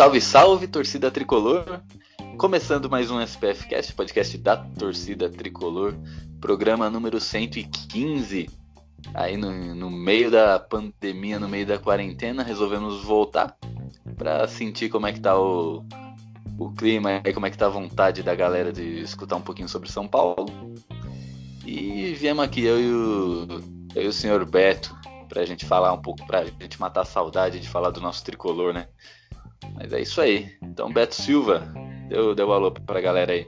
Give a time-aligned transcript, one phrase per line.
[0.00, 1.82] Salve, salve, torcida tricolor.
[2.38, 5.94] Começando mais um SPF Cast, podcast da torcida tricolor,
[6.40, 8.48] programa número 115.
[9.12, 13.54] Aí no, no meio da pandemia, no meio da quarentena, resolvemos voltar
[14.16, 15.84] para sentir como é que tá o,
[16.58, 19.68] o clima e como é que tá a vontade da galera de escutar um pouquinho
[19.68, 20.46] sobre São Paulo.
[21.62, 23.46] E viemos aqui, eu e o,
[23.94, 24.96] eu e o senhor Beto,
[25.28, 28.72] pra gente falar um pouco, pra gente matar a saudade de falar do nosso tricolor,
[28.72, 28.88] né?
[29.74, 30.50] Mas é isso aí.
[30.62, 31.72] Então, Beto Silva,
[32.08, 33.46] deu, deu alô pra galera aí.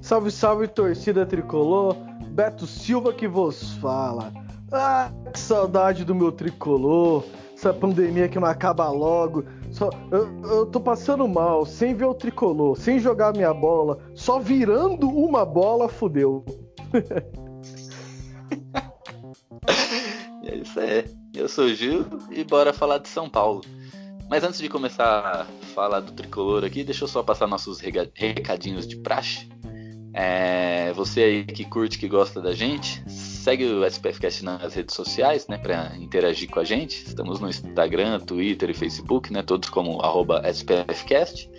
[0.00, 1.96] Salve, salve, torcida tricolor.
[2.30, 4.32] Beto Silva que vos fala.
[4.72, 7.24] Ah, que saudade do meu tricolor.
[7.54, 9.44] Essa pandemia que não acaba logo.
[9.70, 14.40] Só, eu, eu tô passando mal, sem ver o tricolor, sem jogar minha bola, só
[14.40, 16.44] virando uma bola, fudeu.
[20.44, 21.04] é isso aí.
[21.34, 23.60] Eu sou o Gil e bora falar de São Paulo.
[24.30, 28.86] Mas antes de começar a falar do tricolor aqui, deixa eu só passar nossos recadinhos
[28.86, 29.48] de praxe.
[30.14, 35.48] É, você aí que curte, que gosta da gente, segue o SPFcast nas redes sociais,
[35.48, 37.04] né, para interagir com a gente.
[37.04, 39.98] Estamos no Instagram, Twitter e Facebook, né, todos como
[40.52, 41.50] @spfcast.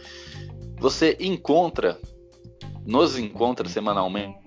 [0.80, 2.00] Você encontra,
[2.86, 4.40] nos encontra semanalmente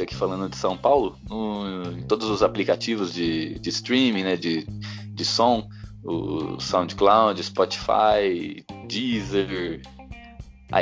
[0.00, 4.66] aqui falando de São Paulo, no, em todos os aplicativos de, de streaming, né, de,
[5.10, 5.68] de som
[6.06, 9.82] o SoundCloud, Spotify, Deezer,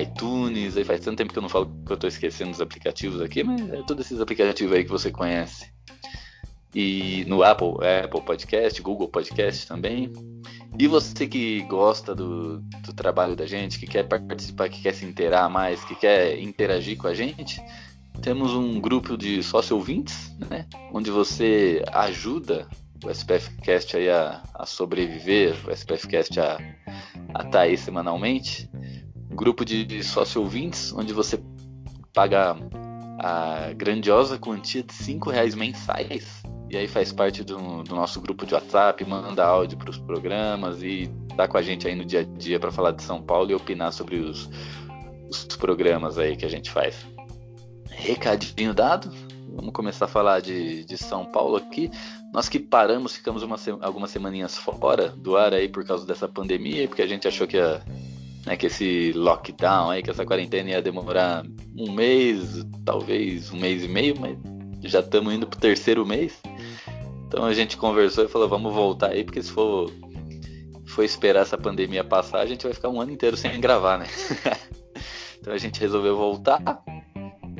[0.00, 3.20] iTunes, aí faz tanto tempo que eu não falo que eu estou esquecendo os aplicativos
[3.20, 5.72] aqui, mas é todos esses aplicativos aí que você conhece.
[6.74, 7.74] E no Apple,
[8.04, 10.12] Apple Podcast, Google Podcast também.
[10.76, 15.04] E você que gosta do, do trabalho da gente, que quer participar, que quer se
[15.04, 17.62] inteirar mais, que quer interagir com a gente,
[18.20, 20.66] temos um grupo de sócio ouvintes, né?
[20.92, 22.66] Onde você ajuda
[23.04, 26.58] o SPFcast aí a, a sobreviver, o SPFcast a
[27.28, 28.68] estar tá aí semanalmente.
[29.30, 31.42] Grupo de sócio ouvintes, onde você
[32.12, 32.56] paga
[33.18, 36.42] a grandiosa quantia de 5 reais mensais.
[36.70, 40.82] E aí faz parte do, do nosso grupo de WhatsApp, manda áudio para os programas
[40.82, 43.50] e tá com a gente aí no dia a dia para falar de São Paulo
[43.50, 44.48] e opinar sobre os,
[45.28, 47.06] os programas aí que a gente faz.
[47.90, 49.10] Recadinho dado,
[49.54, 51.90] vamos começar a falar de, de São Paulo aqui.
[52.34, 56.88] Nós que paramos, ficamos uma, algumas semaninhas fora do ar aí por causa dessa pandemia,
[56.88, 57.80] porque a gente achou que, ia,
[58.44, 61.46] né, que esse lockdown aí, que essa quarentena ia demorar
[61.78, 64.36] um mês, talvez um mês e meio, mas
[64.82, 66.42] já estamos indo pro terceiro mês.
[67.28, 69.92] Então a gente conversou e falou, vamos voltar aí, porque se for,
[70.86, 74.06] for esperar essa pandemia passar, a gente vai ficar um ano inteiro sem gravar, né?
[75.38, 76.82] então a gente resolveu voltar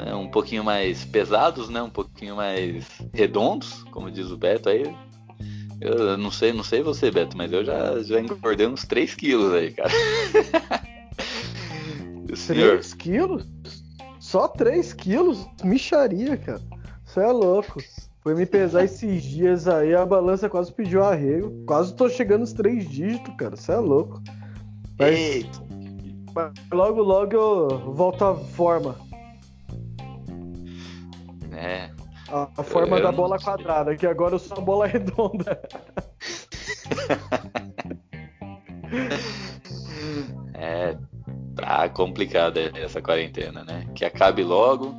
[0.04, 4.94] né, um pouquinho mais pesados, né, um pouquinho mais redondos, como diz o Beto aí.
[5.80, 9.52] Eu não sei, não sei você, Beto, mas eu já, já engordei uns 3 quilos
[9.52, 9.90] aí, cara.
[12.46, 13.46] 3 quilos?
[14.20, 15.46] Só 3 quilos?
[15.62, 16.60] Micharia, cara.
[17.04, 17.80] Você é louco.
[18.20, 21.64] Foi me pesar esses dias aí, a balança quase pediu arrego.
[21.66, 23.56] Quase tô chegando nos 3 dígitos, cara.
[23.56, 24.22] Você é louco.
[24.98, 25.46] Mas,
[26.34, 28.96] mas logo, logo eu volto à forma.
[31.56, 31.90] É.
[32.28, 35.60] A, a forma eu da bola quadrada, que agora eu sou a bola redonda.
[40.54, 40.96] é,
[41.54, 43.86] tá complicada essa quarentena, né?
[43.94, 44.94] Que acabe logo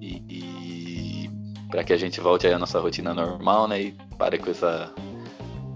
[0.00, 1.30] e, e
[1.70, 3.80] para que a gente volte aí à nossa rotina normal, né?
[3.80, 4.92] E pare com essa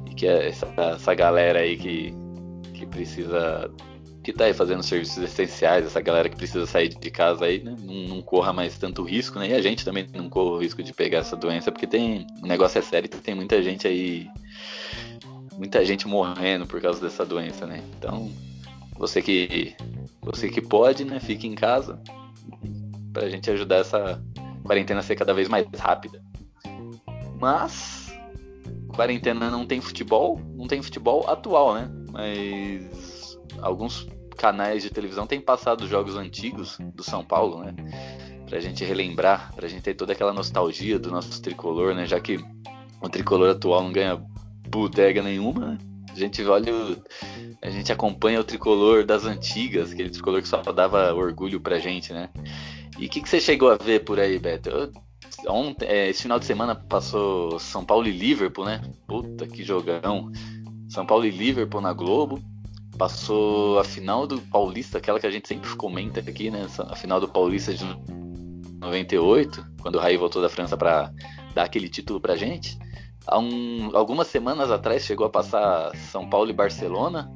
[0.07, 2.15] e que essa, essa galera aí que,
[2.75, 3.71] que precisa
[4.23, 7.75] que tá aí fazendo serviços essenciais, essa galera que precisa sair de casa aí, né,
[7.81, 9.49] não, não, corra mais tanto risco, né?
[9.49, 12.27] E a gente também não corra o risco de pegar essa doença, porque tem.
[12.43, 14.29] O negócio é sério tem muita gente aí.
[15.57, 17.83] Muita gente morrendo por causa dessa doença, né?
[17.99, 18.31] Então,
[18.99, 19.75] você que.
[20.23, 21.19] Você que pode, né?
[21.19, 21.99] Fique em casa.
[23.13, 24.23] Pra gente ajudar essa
[24.63, 26.23] quarentena a ser cada vez mais rápida.
[27.41, 28.13] Mas.
[28.89, 30.39] Quarentena não tem futebol.
[30.55, 31.91] Não tem futebol atual, né?
[32.13, 33.21] Mas
[33.63, 37.75] alguns canais de televisão têm passado jogos antigos do São Paulo, né?
[38.49, 42.07] Pra gente relembrar, pra gente ter toda aquela nostalgia do nosso tricolor, né?
[42.07, 42.39] Já que
[43.03, 44.21] o tricolor atual não ganha
[44.69, 45.79] bodega nenhuma, né?
[46.11, 46.73] A gente olha,
[47.63, 52.13] a gente acompanha o tricolor das antigas, aquele tricolor que só dava orgulho pra gente,
[52.13, 52.29] né?
[52.99, 54.69] E o que, que você chegou a ver por aí, Beto?
[54.69, 54.91] Eu,
[55.49, 58.83] ontem, é, esse final de semana passou São Paulo e Liverpool, né?
[59.07, 60.31] Puta que jogão.
[60.89, 62.43] São Paulo e Liverpool na Globo.
[63.01, 66.67] Passou a final do Paulista, aquela que a gente sempre comenta aqui, né?
[66.91, 67.83] A final do Paulista de
[68.79, 71.11] 98, quando o Raí voltou da França para
[71.55, 72.79] dar aquele título pra gente.
[73.27, 77.33] Há um, algumas semanas atrás chegou a passar São Paulo e Barcelona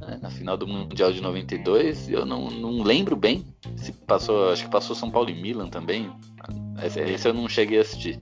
[0.00, 2.08] né, na final do Mundial de 92.
[2.08, 3.46] Eu não, não lembro bem
[3.76, 6.10] se passou, acho que passou São Paulo e Milan também.
[6.84, 8.18] Esse, esse eu não cheguei a assistir.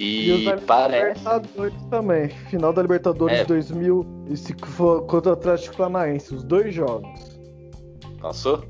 [0.00, 1.18] E, E parece.
[1.18, 2.28] Libertadores também.
[2.48, 3.44] Final da Libertadores É.
[3.44, 7.38] 2000 e se for contra o Atlético Paranaense, os dois jogos.
[8.20, 8.64] Passou?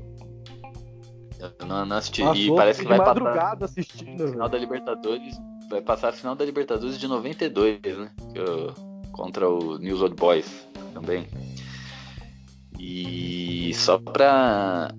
[1.39, 2.21] Eu não, não assisti.
[2.21, 4.23] Passou, e parece que vai passar madrugada assistindo.
[4.25, 4.49] a final velho.
[4.49, 5.35] da Libertadores.
[5.69, 8.11] Vai passar a final da Libertadores de 92, né?
[8.35, 8.73] Eu-
[9.13, 11.27] contra o News Old Boys também.
[12.77, 14.91] E só pra.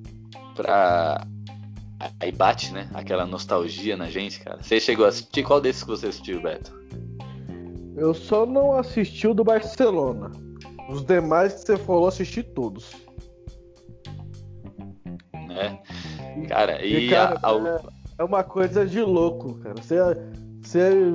[0.54, 1.26] pra.
[2.22, 2.88] Aí bate, né?
[2.94, 4.62] Aquela nostalgia na gente, cara.
[4.62, 5.42] Você chegou a assistir?
[5.42, 6.72] Qual desses que você assistiu, Beto?
[7.96, 10.30] Eu só não assisti o do Barcelona.
[10.88, 12.92] Os demais que você falou, assisti todos.
[15.48, 15.80] Né?
[16.48, 17.80] Cara, e, E, cara, a- a- é,
[18.18, 19.74] é uma coisa de louco, cara.
[19.82, 19.96] Você,
[20.62, 21.14] você,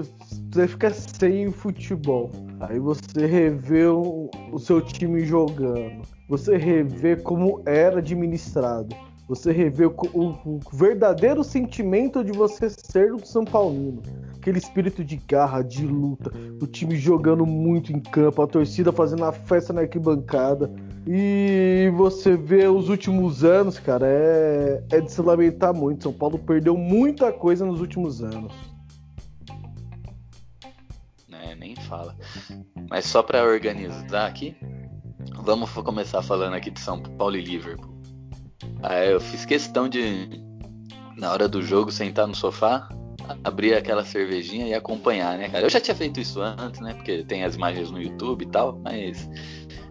[0.52, 2.30] você fica sem futebol.
[2.60, 6.02] Aí você revê o, o seu time jogando.
[6.28, 8.94] Você revê como era administrado.
[9.28, 14.02] Você revê o, o- o verdadeiro sentimento de você ser um São Paulino.
[14.38, 16.32] Aquele espírito de garra, de luta.
[16.62, 20.72] O time jogando muito em campo, a torcida fazendo a festa na arquibancada.
[21.06, 26.04] E você vê os últimos anos, cara, é, é de se lamentar muito.
[26.04, 28.54] São Paulo perdeu muita coisa nos últimos anos.
[31.28, 32.16] né, nem fala.
[32.90, 34.56] Mas só pra organizar aqui,
[35.44, 37.97] vamos começar falando aqui de São Paulo e Liverpool.
[39.10, 40.30] Eu fiz questão de,
[41.18, 42.90] na hora do jogo, sentar no sofá,
[43.44, 45.66] abrir aquela cervejinha e acompanhar, né, cara?
[45.66, 46.94] Eu já tinha feito isso antes, né?
[46.94, 49.30] Porque tem as imagens no YouTube e tal, mas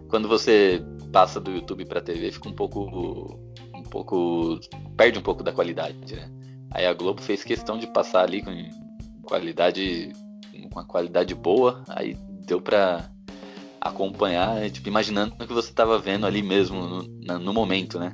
[0.09, 0.81] quando você
[1.11, 3.39] passa do YouTube pra TV, fica um pouco.
[3.75, 4.59] um pouco.
[4.95, 6.29] perde um pouco da qualidade, né?
[6.71, 8.51] Aí a Globo fez questão de passar ali com
[9.23, 10.11] qualidade
[10.71, 12.15] uma qualidade boa, aí
[12.45, 13.09] deu pra
[13.81, 18.11] acompanhar, tipo, imaginando o que você tava vendo ali mesmo no, no momento, né?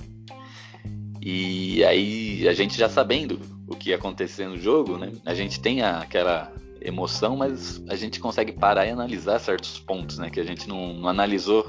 [1.25, 5.11] E aí a gente já sabendo o que ia acontecer no jogo, né?
[5.25, 10.29] A gente tem aquela emoção, mas a gente consegue parar e analisar certos pontos, né?
[10.29, 11.65] Que a gente não, não analisou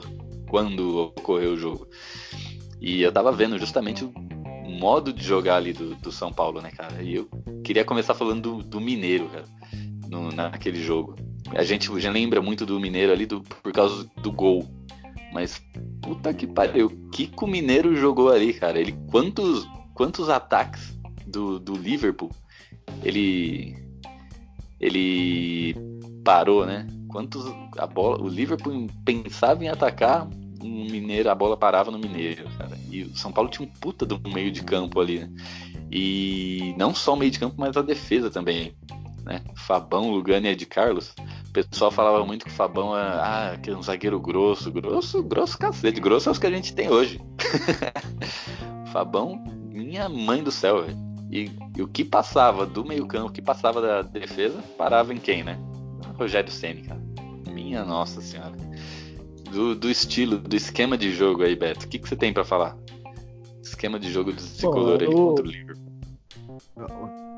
[0.49, 1.87] quando ocorreu o jogo.
[2.81, 4.13] E eu tava vendo justamente o
[4.69, 7.01] modo de jogar ali do, do São Paulo, né, cara?
[7.01, 7.29] E eu
[7.63, 9.45] queria começar falando do, do Mineiro, cara,
[10.09, 11.15] no- naquele jogo.
[11.55, 14.69] A gente já lembra muito do Mineiro ali do, por causa do gol.
[15.35, 15.61] Mas
[16.01, 18.79] puta que pariu, o que, que o Mineiro jogou ali, cara?
[18.79, 20.97] Ele quantos quantos ataques
[21.27, 22.31] do, do Liverpool
[23.03, 23.77] ele
[24.81, 25.75] ele
[26.25, 26.87] parou, né?
[27.09, 27.45] Quantos
[27.77, 30.29] a bola, o Liverpool pensava em atacar,
[30.61, 32.79] o Mineiro, a bola parava no Mineiro, cara.
[32.91, 35.31] E o São Paulo tinha um puta do meio de campo ali, né?
[35.91, 38.75] E não só o meio de campo, mas a defesa também,
[39.25, 39.43] né?
[39.57, 41.15] Fabão, Lugano e Ed Carlos.
[41.55, 45.23] O pessoal falava muito que o Fabão é, ah, que é um zagueiro grosso, grosso,
[45.23, 47.21] grosso cacete, grosso é os que a gente tem hoje.
[48.93, 50.99] Fabão, minha mãe do céu, velho.
[51.31, 55.45] E, e o que passava do meio-campo, o que passava da defesa, parava em quem,
[55.45, 55.57] né?
[56.19, 57.01] Rogério Ceni, cara.
[57.49, 58.57] Minha nossa senhora.
[59.53, 62.45] Do, do estilo, do esquema de jogo aí, Beto, o que, que você tem pra
[62.45, 62.77] falar?
[63.63, 65.85] Esquema de jogo do tricolor aí contra o Liverpool.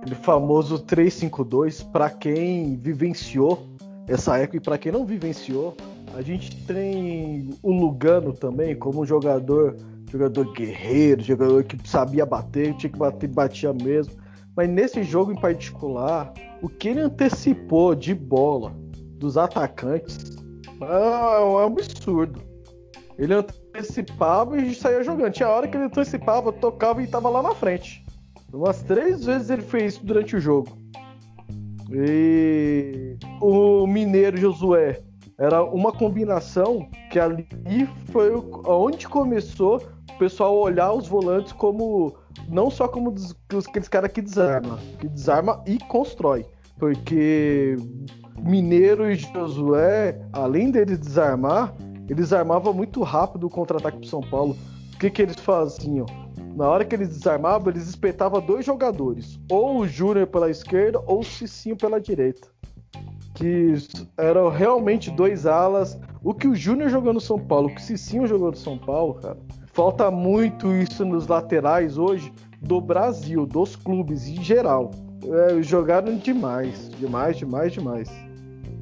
[0.01, 3.77] Aquele famoso 352, pra quem vivenciou
[4.09, 5.77] essa época e pra quem não vivenciou,
[6.15, 9.77] a gente tem o Lugano também como jogador,
[10.11, 14.15] jogador guerreiro, jogador que sabia bater, tinha que bater, batia mesmo.
[14.57, 16.33] Mas nesse jogo em particular,
[16.63, 18.75] o que ele antecipou de bola
[19.19, 20.37] dos atacantes
[20.81, 22.41] é um absurdo.
[23.19, 25.33] Ele antecipava e saía jogando.
[25.33, 28.05] Tinha hora que ele antecipava, tocava e tava lá na frente.
[28.53, 30.86] Umas três vezes ele fez isso durante o jogo.
[31.93, 35.01] E o Mineiro Josué
[35.39, 37.47] era uma combinação que ali
[38.11, 38.31] foi
[38.67, 39.83] onde começou
[40.15, 42.15] o pessoal olhar os volantes como
[42.49, 43.35] não só como des-
[43.69, 46.47] aqueles caras que desarma, que desarma e constrói.
[46.79, 47.77] Porque
[48.43, 51.75] Mineiro e Josué, além deles desarmar,
[52.09, 54.57] eles armavam muito rápido o contra-ataque pro São Paulo.
[54.95, 56.07] O que, que eles faziam?
[56.57, 59.39] Na hora que eles desarmavam, eles espetavam dois jogadores.
[59.51, 62.49] Ou o Júnior pela esquerda, ou o Cicinho pela direita.
[63.35, 63.75] Que
[64.17, 66.01] eram realmente dois alas.
[66.25, 68.79] O que o Júnior jogou no São Paulo, o que o Cicinho jogou no São
[68.79, 69.37] Paulo, cara,
[69.75, 72.33] falta muito isso nos laterais hoje
[72.63, 74.91] do Brasil, dos clubes em geral.
[75.25, 78.11] É, jogaram demais, demais, demais, demais.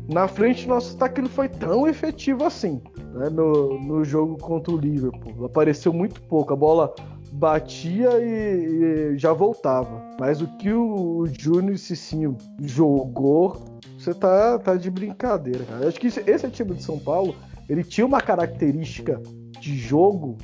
[0.08, 2.80] Na frente, nosso ataque não foi tão efetivo assim
[3.14, 5.44] né, no, no jogo contra o Liverpool.
[5.44, 6.94] Apareceu muito pouco, a bola
[7.34, 10.00] batia e, e já voltava.
[10.18, 15.82] Mas o que o, o Júnior Cicinho jogou, você tá, tá de brincadeira, cara.
[15.82, 17.34] Eu acho que esse, esse time de São Paulo,
[17.68, 19.20] ele tinha uma característica
[19.60, 20.38] de jogo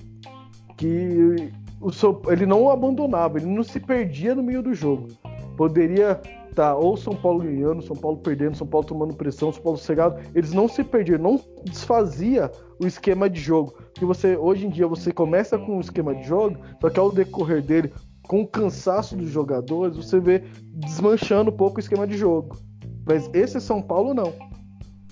[0.76, 5.08] que o seu, ele não abandonava, ele não se perdia no meio do jogo.
[5.56, 6.20] Poderia
[6.60, 10.20] tá ou São Paulo ganhando, São Paulo perdendo, São Paulo tomando pressão, São Paulo cegado,
[10.34, 13.74] eles não se perdiam, não desfazia o esquema de jogo.
[13.94, 17.10] Que você hoje em dia você começa com um esquema de jogo, só que ao
[17.10, 17.92] decorrer dele,
[18.28, 22.56] com o cansaço dos jogadores, você vê desmanchando um pouco o esquema de jogo.
[23.06, 24.32] Mas esse São Paulo não.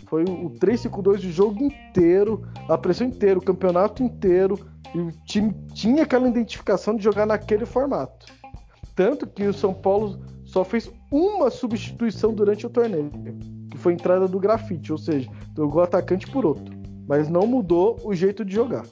[0.07, 4.59] Foi o 3-5-2 o jogo inteiro, a pressão inteira, o campeonato inteiro,
[4.95, 8.26] e o time tinha aquela identificação de jogar naquele formato.
[8.95, 13.11] Tanto que o São Paulo só fez uma substituição durante o torneio,
[13.71, 16.75] que foi a entrada do grafite, ou seja, trocou atacante por outro,
[17.07, 18.85] mas não mudou o jeito de jogar.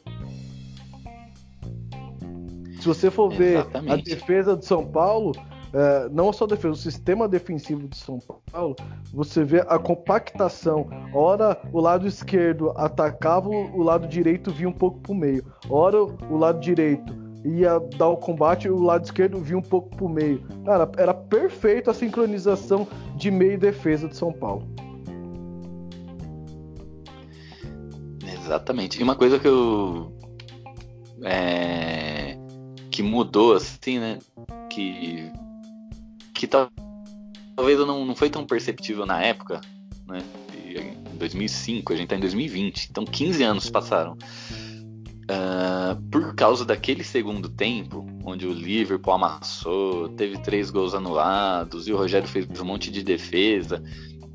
[2.81, 3.93] Se você for ver Exatamente.
[3.93, 5.33] a defesa do São Paulo,
[5.73, 8.19] é, não só a defesa, o sistema defensivo de São
[8.51, 8.77] Paulo,
[9.13, 10.89] você vê a compactação.
[11.13, 15.45] Ora, o lado esquerdo atacava, o lado direito vinha um pouco para o meio.
[15.69, 20.09] Ora, o lado direito ia dar o combate, o lado esquerdo vinha um pouco pro
[20.09, 20.43] meio.
[20.65, 22.87] Cara, era perfeito a sincronização
[23.17, 24.67] de meio e defesa de São Paulo.
[28.47, 29.01] Exatamente.
[29.01, 30.13] E uma coisa que eu.
[31.23, 32.37] É,
[32.91, 34.19] que mudou, assim, né?
[34.71, 35.31] Que.
[36.35, 39.61] Que talvez não, não foi tão perceptível na época,
[40.07, 40.19] né?
[40.65, 44.17] Em 2005, a gente tá em 2020, então 15 anos passaram.
[45.29, 51.93] Uh, por causa daquele segundo tempo, onde o Liverpool amassou, teve três gols anulados e
[51.93, 53.83] o Rogério fez um monte de defesa,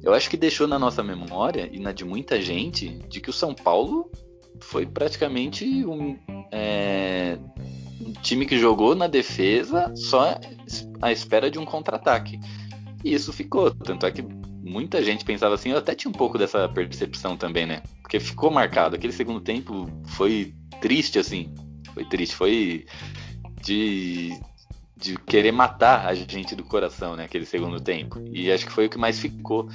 [0.04, 3.34] eu acho que deixou na nossa memória e na de muita gente de que o
[3.34, 4.12] São Paulo
[4.60, 6.18] foi praticamente um,
[6.52, 7.38] é,
[8.02, 10.40] um time que jogou na defesa só
[11.02, 12.40] à espera de um contra-ataque.
[13.04, 13.72] E isso ficou.
[13.72, 17.66] Tanto é que muita gente pensava assim, eu até tinha um pouco dessa percepção também,
[17.66, 17.82] né?
[18.02, 18.96] Porque ficou marcado.
[18.96, 21.54] Aquele segundo tempo foi triste, assim.
[21.94, 22.86] Foi triste, foi
[23.62, 24.38] de,
[24.98, 27.26] de querer matar a gente do coração, né?
[27.26, 28.20] Aquele segundo tempo.
[28.34, 29.70] E acho que foi o que mais ficou.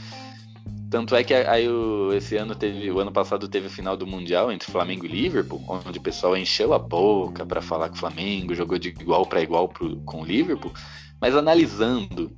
[0.91, 4.07] Tanto é que aí o, esse ano teve, o ano passado teve a final do
[4.07, 8.01] Mundial entre Flamengo e Liverpool, onde o pessoal encheu a boca para falar que o
[8.01, 10.73] Flamengo jogou de igual para igual pro, com o Liverpool,
[11.21, 12.33] mas analisando,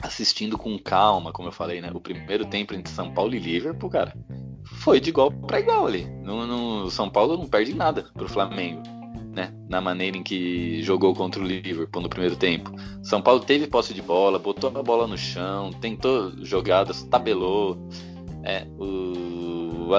[0.00, 1.90] assistindo com calma, como eu falei, né?
[1.92, 4.14] O primeiro tempo entre São Paulo e Liverpool, cara,
[4.64, 6.04] foi de igual para igual ali.
[6.22, 8.82] No, no, São Paulo não perde nada pro Flamengo,
[9.34, 9.52] né?
[9.68, 12.72] Na maneira em que jogou contra o Liverpool no primeiro tempo.
[13.02, 17.78] São Paulo teve posse de bola, botou a bola no chão, tentou jogadas, tabelou.
[18.42, 19.90] É, o,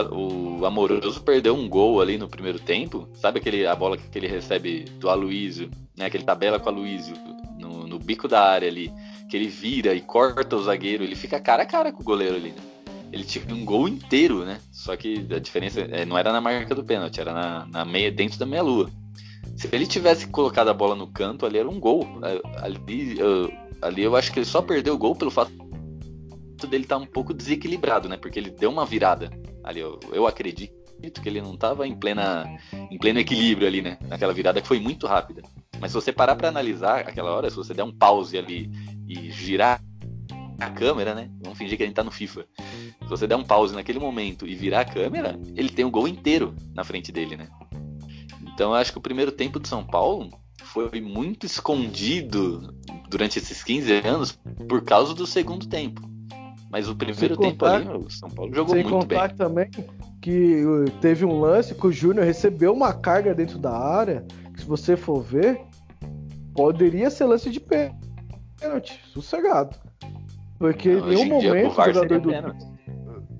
[0.59, 3.07] o Amoroso perdeu um gol ali no primeiro tempo.
[3.13, 6.05] Sabe aquele, a bola que ele recebe do Aloísio, né?
[6.05, 7.15] Aquele tabela com o Aloísio
[7.59, 8.91] no, no bico da área ali.
[9.31, 12.35] Que ele vira e corta o zagueiro, ele fica cara a cara com o goleiro
[12.35, 12.49] ali.
[12.49, 12.71] Né?
[13.11, 14.59] ele tinha um gol inteiro, né?
[14.71, 18.09] Só que a diferença é, não era na marca do pênalti, era na, na meia,
[18.09, 18.89] dentro da meia lua.
[19.57, 22.07] Se ele tivesse colocado a bola no canto, ali era um gol.
[22.57, 25.51] Ali, eu, ali eu acho que ele só perdeu o gol pelo fato
[26.69, 28.15] dele estar tá um pouco desequilibrado, né?
[28.15, 29.29] Porque ele deu uma virada.
[29.63, 30.73] Ali eu, eu acredito
[31.09, 32.45] que ele não estava em plena
[32.89, 33.97] em pleno equilíbrio ali, né?
[34.07, 35.41] Naquela virada que foi muito rápida.
[35.79, 38.69] Mas se você parar para analisar aquela hora, se você der um pause ali
[39.07, 39.81] e girar
[40.59, 41.29] a câmera, né?
[41.41, 42.45] Vamos fingir que a gente tá no FIFA.
[43.01, 45.91] Se você der um pause naquele momento e virar a câmera, ele tem o um
[45.91, 47.47] gol inteiro na frente dele, né?
[48.53, 50.29] Então eu acho que o primeiro tempo de São Paulo
[50.65, 52.75] foi muito escondido
[53.09, 54.39] durante esses 15 anos
[54.69, 56.10] por causa do segundo tempo.
[56.71, 59.19] Mas o primeiro sem tempo contar, ali, o São Paulo jogou muito bem.
[59.19, 59.69] Sem contar também
[60.21, 64.23] que uh, teve um lance que o Júnior recebeu uma carga dentro da área,
[64.53, 65.59] que se você for ver,
[66.55, 69.75] poderia ser lance de pênalti, sossegado.
[70.57, 72.31] Porque em nenhum momento o jogador do.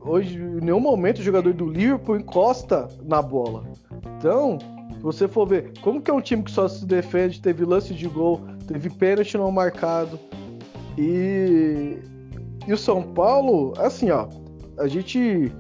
[0.04, 3.64] Hoje, em nenhum momento o jogador do Liverpool encosta na bola.
[4.18, 4.58] Então,
[4.96, 7.94] se você for ver, como que é um time que só se defende, teve lance
[7.94, 10.20] de gol, teve pênalti não marcado.
[10.98, 12.00] E,
[12.68, 14.28] e o São Paulo, assim, ó,
[14.78, 15.52] a gente.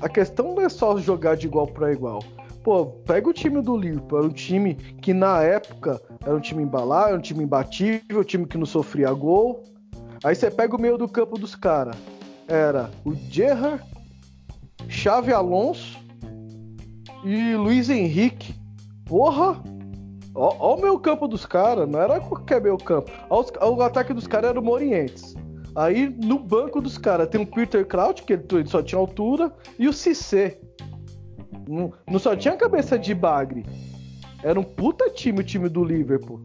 [0.00, 2.22] A questão não é só jogar de igual para igual.
[2.64, 6.62] Pô, pega o time do Liverpool, era um time que na época era um time
[6.62, 9.62] embalado, era um time imbatível, um time que não sofria gol.
[10.24, 11.96] Aí você pega o meio do campo dos caras.
[12.48, 13.82] Era o Gerrard,
[14.88, 15.98] Chave Alonso
[17.24, 18.54] e Luiz Henrique.
[19.06, 19.62] Porra!
[20.34, 23.10] Ó, ó o meio campo dos caras, não era qualquer meio campo.
[23.28, 25.34] Ó, os- ó, o ataque dos caras era o Morientes.
[25.74, 29.88] Aí no banco dos caras tem o Peter Kraut, que ele só tinha altura, e
[29.88, 30.58] o Cissé.
[31.68, 33.64] Não, não só tinha cabeça de bagre.
[34.42, 36.40] Era um puta time o time do Liverpool.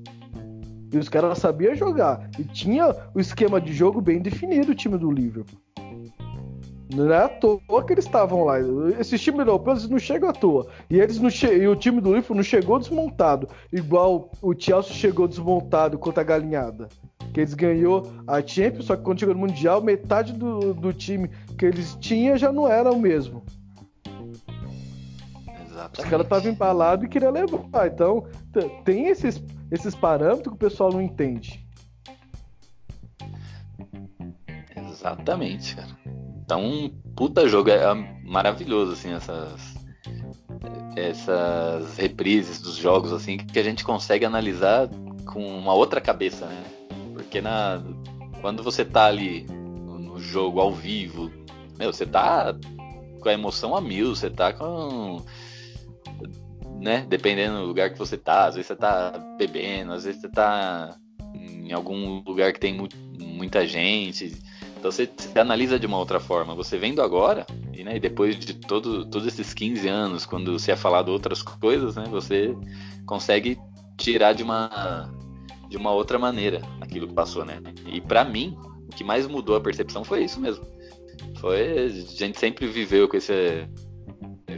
[0.92, 2.30] E os caras sabiam jogar.
[2.38, 5.60] E tinha o esquema de jogo bem definido o time do Liverpool.
[6.94, 8.60] Não é à toa que eles estavam lá.
[9.00, 10.68] Esses times europeus não chegam à toa.
[10.90, 11.48] E, eles não che...
[11.48, 13.50] e o time do Liverpool não chegou desmontado.
[13.74, 16.88] Igual o Chelsea chegou desmontado contra a galinhada.
[17.36, 21.28] Que eles ganhou a Champions, só que quando chegou no Mundial, metade do, do time
[21.58, 23.44] que eles tinham já não era o mesmo.
[25.46, 26.10] Os Exatamente.
[26.10, 27.88] caras estavam embalados e queriam levar.
[27.88, 31.62] Então, t- tem esses, esses parâmetros que o pessoal não entende.
[34.78, 35.90] Exatamente, cara.
[36.42, 39.76] Então, puta jogo, é maravilhoso, assim, essas.
[40.96, 44.88] Essas reprises dos jogos, assim, que a gente consegue analisar
[45.26, 46.64] com uma outra cabeça, né?
[47.16, 47.82] Porque na,
[48.42, 51.32] quando você tá ali no, jogo ao vivo,
[51.78, 52.54] meu, você tá
[53.22, 55.24] com a emoção a mil, você tá com.
[56.80, 57.06] Né?
[57.08, 60.96] Dependendo do lugar que você tá, às vezes você tá bebendo, às vezes você tá
[61.34, 64.38] em algum lugar que tem mu- muita gente.
[64.78, 66.54] Então você, você analisa de uma outra forma.
[66.54, 70.76] Você vendo agora, e, né, depois de todo, todos esses 15 anos, quando você é
[70.76, 72.56] falado outras coisas, né, você
[73.06, 73.58] consegue
[73.98, 75.12] tirar de uma,
[75.70, 77.62] de uma outra maneira aquilo que passou, né?
[77.86, 78.58] E pra mim,
[78.88, 80.66] o que mais mudou a percepção foi isso mesmo.
[81.40, 83.68] Foi a gente sempre viveu com esse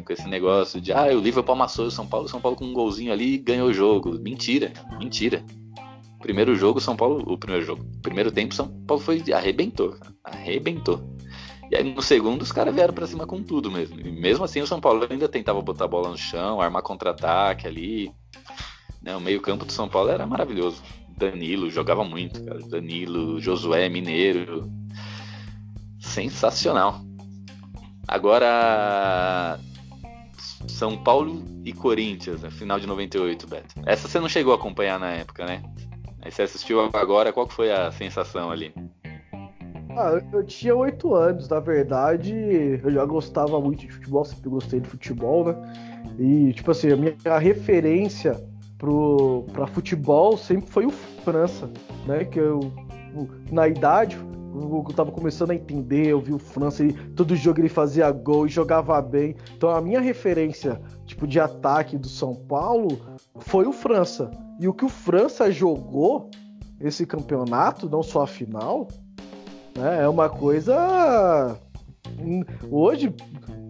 [0.05, 2.65] com esse negócio de ah, o Liverpool amassou o São Paulo, o São Paulo com
[2.65, 4.17] um golzinho ali ganhou o jogo.
[4.19, 5.43] Mentira, mentira.
[6.19, 11.01] Primeiro jogo, São Paulo, o primeiro jogo, primeiro tempo, São Paulo foi arrebentou, arrebentou.
[11.69, 13.99] E aí no segundo os caras vieram pra cima com tudo mesmo.
[13.99, 17.67] E mesmo assim o São Paulo ainda tentava botar a bola no chão, armar contra-ataque
[17.67, 18.11] ali.
[19.01, 20.81] Né, o meio-campo do São Paulo era maravilhoso.
[21.17, 22.59] Danilo jogava muito, cara.
[22.67, 24.71] Danilo, Josué, Mineiro.
[25.99, 27.01] Sensacional.
[28.07, 29.59] Agora
[30.67, 33.75] São Paulo e Corinthians, né, final de 98, Beto.
[33.85, 35.61] Essa você não chegou a acompanhar na época, né?
[36.21, 38.73] Aí você assistiu agora, qual foi a sensação ali?
[39.97, 42.33] Ah, eu tinha oito anos, na verdade,
[42.83, 45.55] eu já gostava muito de futebol, sempre gostei de futebol, né?
[46.19, 48.39] E, tipo assim, a minha referência
[48.77, 51.69] pro, pra futebol sempre foi o França,
[52.05, 52.25] né?
[52.25, 52.71] Que eu,
[53.51, 57.69] na idade, eu tava começando a entender, eu vi o França e todo jogo ele
[57.69, 59.35] fazia gol e jogava bem.
[59.55, 62.99] Então a minha referência, tipo, de ataque do São Paulo
[63.39, 64.31] foi o França.
[64.59, 66.29] E o que o França jogou
[66.79, 68.87] esse campeonato, não só a final,
[69.75, 71.57] né, é uma coisa.
[72.19, 73.13] hum, Hoje,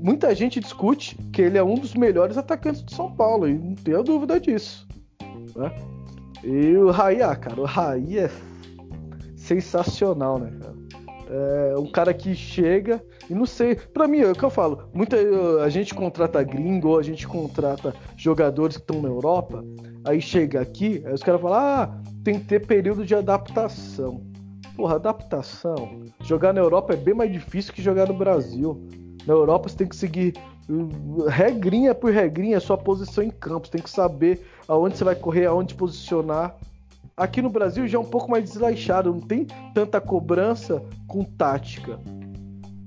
[0.02, 3.76] muita gente discute que ele é um dos melhores atacantes do São Paulo, e não
[3.76, 4.88] tenho dúvida disso.
[5.58, 5.72] Né?
[6.43, 8.30] E o Raí, ah, cara, o Raí é
[9.36, 10.78] sensacional, né, cara?
[11.30, 14.89] É um cara que chega e não sei, pra mim, é o que eu falo,
[14.93, 15.17] muita
[15.62, 19.63] a gente contrata gringo, a gente contrata jogadores que estão na Europa,
[20.06, 24.22] aí chega aqui, aí os caras falam: "Ah, tem que ter período de adaptação".
[24.78, 26.04] Porra, adaptação.
[26.22, 28.88] Jogar na Europa é bem mais difícil que jogar no Brasil.
[29.26, 30.34] Na Europa você tem que seguir
[31.30, 33.68] regrinha por regrinha, sua posição em campo.
[33.68, 36.56] Você tem que saber aonde você vai correr, aonde posicionar.
[37.16, 42.00] Aqui no Brasil já é um pouco mais desleixado, não tem tanta cobrança com tática.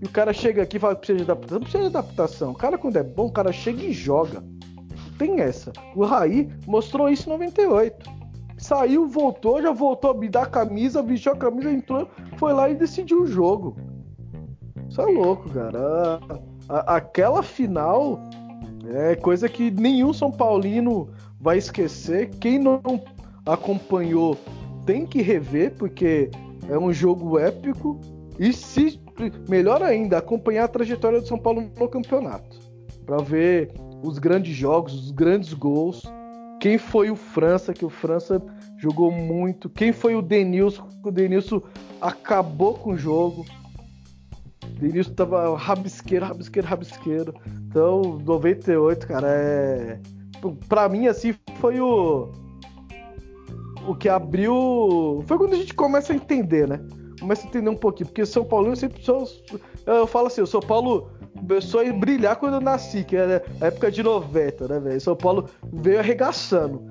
[0.00, 1.58] E o cara chega aqui e fala que precisa de adaptação.
[1.58, 2.50] Não precisa de adaptação.
[2.52, 4.42] O cara, quando é bom, o cara chega e joga.
[5.18, 5.72] Tem essa.
[5.94, 8.08] O Raí mostrou isso em 98.
[8.56, 12.68] Saiu, voltou, já voltou a me dar a camisa, vestiu a camisa, entrou, foi lá
[12.68, 13.76] e decidiu o jogo.
[14.88, 16.20] Isso é louco, cara.
[16.70, 18.20] A- aquela final
[18.94, 21.08] é coisa que nenhum São Paulino
[21.40, 22.30] vai esquecer.
[22.40, 22.80] Quem não
[23.44, 24.38] acompanhou
[24.86, 26.30] tem que rever, porque
[26.68, 28.00] é um jogo épico.
[28.38, 29.00] E se
[29.48, 32.58] melhor ainda, acompanhar a trajetória do São Paulo no campeonato.
[33.04, 36.02] Para ver os grandes jogos, os grandes gols.
[36.60, 38.40] Quem foi o França, que o França
[38.78, 39.68] jogou muito.
[39.68, 41.60] Quem foi o Denilson, que o Denilson
[42.00, 43.44] acabou com o jogo.
[44.80, 47.34] O Denilson tava rabisqueiro, rabisqueiro, rabisqueiro.
[47.68, 50.00] Então, 98, cara, é.
[50.68, 52.32] Pra mim, assim, foi o.
[53.86, 55.22] O que abriu.
[55.26, 56.80] Foi quando a gente começa a entender, né?
[57.20, 58.08] Começa a entender um pouquinho.
[58.08, 59.28] Porque São Paulo eu sempre sou.
[59.84, 63.66] Eu falo assim, o São Paulo começou a brilhar quando eu nasci, que era a
[63.66, 65.00] época de 90, né, velho?
[65.00, 66.86] São Paulo veio arregaçando.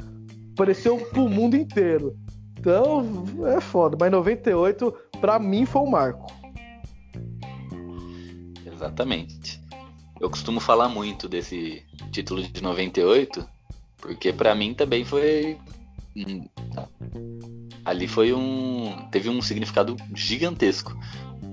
[0.53, 2.15] Apareceu pro mundo inteiro.
[2.59, 3.97] Então, é foda.
[3.99, 6.38] Mas 98, pra mim, foi um marco.
[8.79, 9.59] Exatamente.
[10.21, 13.45] Eu costumo falar muito desse título de 98,
[13.97, 15.57] porque para mim também foi
[17.83, 20.97] ali foi um teve um significado gigantesco.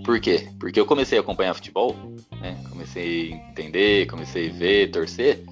[0.04, 0.48] Por quê?
[0.60, 1.96] Porque eu comecei a acompanhar futebol,
[2.40, 2.56] né?
[2.70, 5.44] Comecei a entender, comecei a ver, torcer.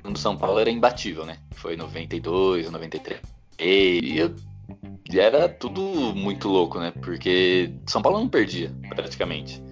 [0.00, 1.38] Quando São Paulo era imbatível, né?
[1.52, 3.20] Foi 92, 93.
[3.60, 4.34] E eu
[5.10, 5.82] e era tudo
[6.14, 6.90] muito louco, né?
[6.90, 9.62] Porque São Paulo não perdia, praticamente.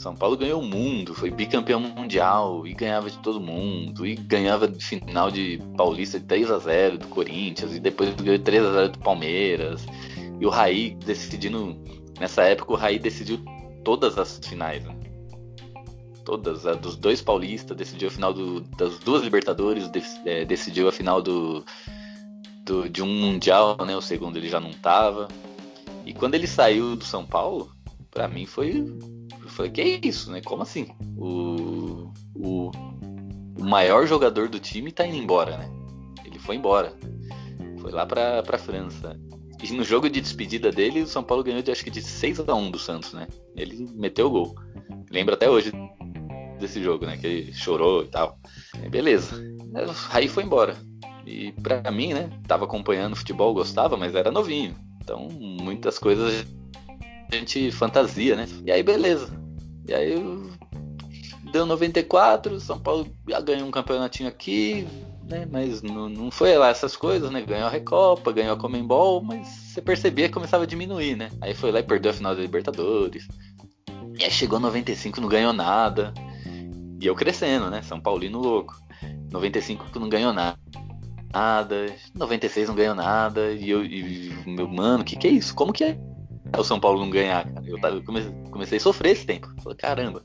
[0.00, 4.66] São Paulo ganhou o mundo, foi bicampeão mundial e ganhava de todo mundo, e ganhava
[4.78, 8.88] final de Paulista de 3 a 0 do Corinthians, e depois ganhou 3 a 0
[8.92, 9.84] do Palmeiras.
[10.40, 11.76] E o Raí decidindo,
[12.18, 13.44] nessa época o Raí decidiu
[13.84, 14.96] todas as finais, né?
[16.24, 20.88] Todas, a dos dois paulistas, decidiu a final do, das duas Libertadores, de, é, decidiu
[20.88, 21.62] a final do,
[22.64, 23.94] do, de um Mundial, né?
[23.94, 25.28] O segundo ele já não tava.
[26.06, 27.70] E quando ele saiu do São Paulo,
[28.10, 28.82] para mim foi
[29.60, 30.40] falei, que isso, né?
[30.40, 30.88] Como assim?
[31.16, 32.70] O, o,
[33.58, 35.70] o maior jogador do time tá indo embora, né?
[36.24, 36.94] Ele foi embora.
[37.80, 39.18] Foi lá pra, pra França.
[39.62, 42.40] E no jogo de despedida dele, o São Paulo ganhou de acho que de 6
[42.48, 43.26] a 1 do Santos, né?
[43.54, 44.54] Ele meteu o gol.
[45.10, 45.70] Lembro até hoje
[46.58, 47.16] desse jogo, né?
[47.16, 48.38] Que ele chorou e tal.
[48.82, 49.42] E beleza.
[50.10, 50.76] Aí foi embora.
[51.26, 52.30] E pra mim, né?
[52.46, 54.74] Tava acompanhando futebol, gostava, mas era novinho.
[55.02, 56.46] Então, muitas coisas
[57.30, 58.46] a gente fantasia, né?
[58.64, 59.39] E aí, beleza.
[59.90, 60.14] E aí
[61.50, 63.12] deu 94, São Paulo
[63.44, 64.86] ganhou um campeonatinho aqui,
[65.28, 65.48] né?
[65.50, 67.42] Mas não, não foi lá essas coisas, né?
[67.42, 71.28] Ganhou a Recopa, ganhou a Comembol, mas você percebia que começava a diminuir, né?
[71.40, 73.26] Aí foi lá e perdeu a final da Libertadores.
[74.16, 76.14] E aí chegou 95, não ganhou nada.
[77.00, 77.82] E eu crescendo, né?
[77.82, 78.80] São Paulino louco.
[79.32, 80.56] 95 não ganhou nada.
[81.32, 81.86] Nada.
[82.14, 83.50] 96 não ganhou nada.
[83.50, 85.52] E eu, e, meu mano, que que é isso?
[85.52, 85.98] Como que é
[86.58, 87.66] o São Paulo não ganhar, cara.
[87.66, 89.48] Eu, tava, eu comecei, comecei, a sofrer esse tempo.
[89.62, 90.22] Falei, caramba.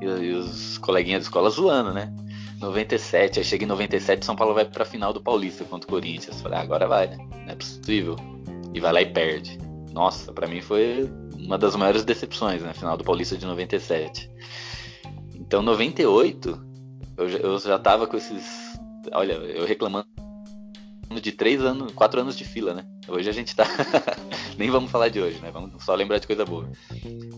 [0.00, 2.12] E, e, os coleguinhas da escola zoando, né?
[2.60, 6.40] 97, aí chega em 97, São Paulo vai pra final do Paulista contra o Corinthians.
[6.40, 7.16] Falei, ah, agora vai, né?
[7.44, 8.16] Não é possível.
[8.72, 9.58] E vai lá e perde.
[9.92, 12.72] Nossa, para mim foi uma das maiores decepções, né?
[12.72, 14.30] Final do Paulista de 97.
[15.34, 16.66] Então, 98,
[17.16, 18.78] eu, eu já tava com esses.
[19.12, 20.06] Olha, eu reclamando
[21.20, 22.84] de três anos, quatro anos de fila, né?
[23.08, 23.64] Hoje a gente tá.
[24.58, 25.50] Nem vamos falar de hoje, né?
[25.50, 26.68] Vamos só lembrar de coisa boa.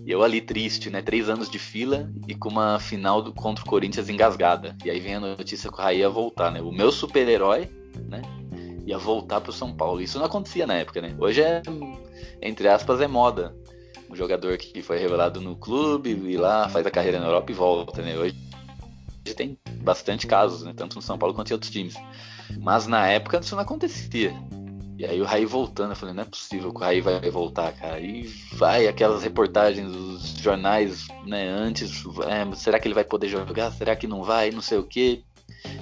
[0.07, 1.02] E eu ali triste, né?
[1.02, 4.76] Três anos de fila e com uma final do, contra o Corinthians engasgada.
[4.85, 6.61] E aí vem a notícia que o Raí ia voltar, né?
[6.61, 7.70] O meu super-herói,
[8.09, 8.22] né?
[8.87, 10.00] Ia voltar pro São Paulo.
[10.00, 11.14] Isso não acontecia na época, né?
[11.18, 11.62] Hoje é,
[12.40, 13.54] entre aspas, é moda.
[14.11, 17.54] Um jogador que foi revelado no clube, e lá, faz a carreira na Europa e
[17.54, 18.16] volta, né?
[18.16, 18.35] Hoje
[19.37, 20.72] tem bastante casos, né?
[20.74, 21.94] Tanto no São Paulo quanto em outros times.
[22.61, 24.35] Mas na época isso não acontecia.
[24.99, 27.73] E aí o Raí voltando, eu falei, não é possível que o Raí vai voltar,
[27.73, 28.01] cara.
[28.01, 33.71] E vai aquelas reportagens dos jornais, né, antes, é, será que ele vai poder jogar?
[33.71, 34.51] Será que não vai?
[34.51, 35.23] Não sei o quê.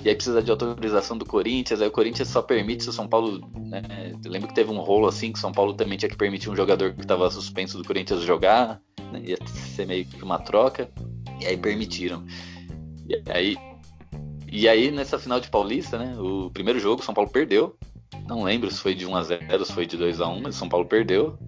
[0.04, 3.08] E aí precisa de autorização do Corinthians, aí o Corinthians só permite se o São
[3.08, 3.40] Paulo.
[3.54, 6.50] Né, lembro que teve um rolo assim que o São Paulo também tinha que permitir
[6.50, 8.82] um jogador que estava suspenso do Corinthians jogar.
[9.12, 10.90] Né, ia ser meio que uma troca.
[11.40, 12.22] E aí permitiram.
[13.08, 13.56] E aí
[14.50, 16.16] e aí, nessa final de Paulista, né?
[16.18, 17.76] O primeiro jogo, São Paulo perdeu.
[18.28, 21.38] Não lembro se foi de 1x0, se foi de 2x1, mas São Paulo perdeu.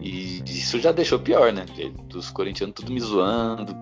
[0.00, 1.66] E isso já deixou pior, né?
[2.14, 3.74] Os corintianos tudo me zoando.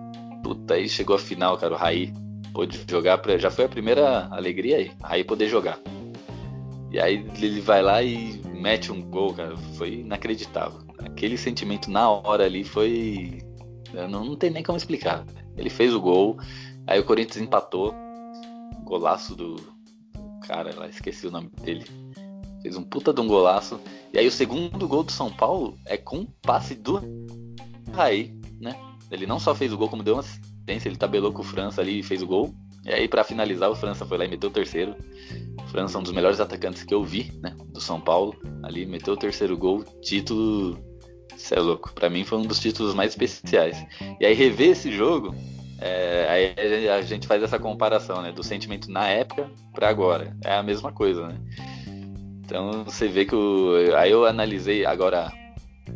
[0.43, 1.73] Puta, aí chegou a final, cara.
[1.73, 2.13] O Raí
[2.53, 3.19] pôde jogar.
[3.19, 3.37] Pra...
[3.37, 4.91] Já foi a primeira alegria aí.
[5.01, 5.79] Raí poder jogar.
[6.91, 9.55] E aí ele vai lá e mete um gol, cara.
[9.77, 10.81] Foi inacreditável.
[10.99, 13.39] Aquele sentimento na hora ali foi.
[13.93, 15.25] Não, não tem nem como explicar.
[15.57, 16.37] Ele fez o gol.
[16.85, 17.93] Aí o Corinthians empatou
[18.89, 19.55] golaço do,
[20.45, 21.85] cara, lá esqueci o nome dele.
[22.61, 23.79] Fez um puta de um golaço.
[24.11, 26.99] E aí o segundo gol do São Paulo é com passe do
[27.93, 28.75] Raí, né?
[29.11, 31.81] Ele não só fez o gol, como deu uma assistência, ele tabelou com o França
[31.81, 32.53] ali e fez o gol.
[32.83, 34.95] E aí para finalizar o França foi lá e meteu o terceiro.
[35.63, 38.35] O França é um dos melhores atacantes que eu vi, né, do São Paulo.
[38.63, 40.77] Ali meteu o terceiro gol, título,
[41.37, 41.93] cê é louco.
[41.93, 43.77] Para mim foi um dos títulos mais especiais.
[44.19, 45.33] E aí rever esse jogo
[45.81, 48.31] é, aí a gente faz essa comparação, né?
[48.31, 50.35] Do sentimento na época para agora.
[50.43, 51.39] É a mesma coisa, né?
[52.43, 53.73] Então você vê que o.
[53.95, 55.31] Aí eu analisei agora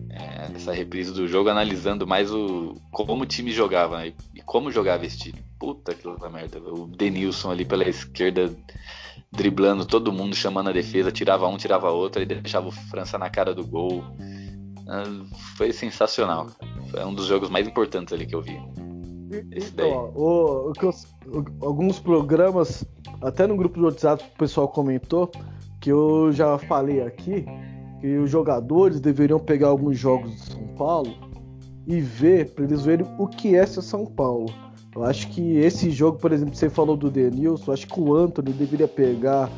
[0.10, 4.14] é, essa reprise do jogo, analisando mais o como o time jogava né?
[4.34, 5.44] e como jogava esse time.
[5.60, 6.60] Puta que merda.
[6.60, 8.56] O Denilson ali pela esquerda
[9.32, 13.30] driblando todo mundo, chamando a defesa, tirava um, tirava outro, e deixava o França na
[13.30, 14.04] cara do gol.
[14.88, 15.04] Ah,
[15.58, 16.48] foi sensacional.
[16.92, 18.60] Foi um dos jogos mais importantes ali que eu vi.
[19.52, 22.86] Então, o, o, alguns programas,
[23.22, 25.32] até no grupo do WhatsApp, o pessoal comentou
[25.80, 27.46] que eu já falei aqui
[28.00, 31.14] que os jogadores deveriam pegar alguns jogos de São Paulo
[31.88, 34.48] e ver, para eles verem o que é ser São Paulo.
[34.96, 38.16] Eu acho que esse jogo, por exemplo, você falou do Denilson, eu acho que o
[38.16, 39.50] Anthony deveria pegar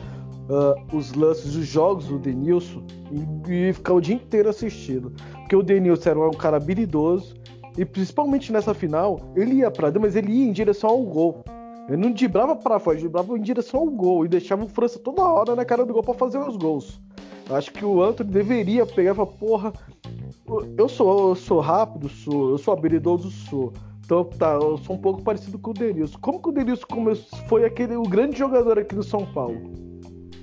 [0.50, 5.12] uh, os lances, os jogos do Denilson e, e, ficar o dia inteiro assistindo.
[5.34, 7.36] Porque o Denilson era um cara habilidoso
[7.78, 11.44] e principalmente nessa final, ele ia dentro, mas ele ia em direção ao gol.
[11.88, 14.98] Ele não dibrava para fora, ele dibrava em direção ao gol e deixava o França
[14.98, 17.00] toda hora na cara do gol para fazer os gols.
[17.50, 19.74] Acho que o Anthony deveria pegar e falar, porra,
[20.78, 23.72] eu sou, eu sou rápido, sou, eu sou habilidoso, sou.
[24.04, 26.18] Então tá, eu sou um pouco parecido com o Denilson.
[26.20, 26.86] Como que o Denilson
[27.48, 29.60] foi aquele o grande jogador aqui do São Paulo?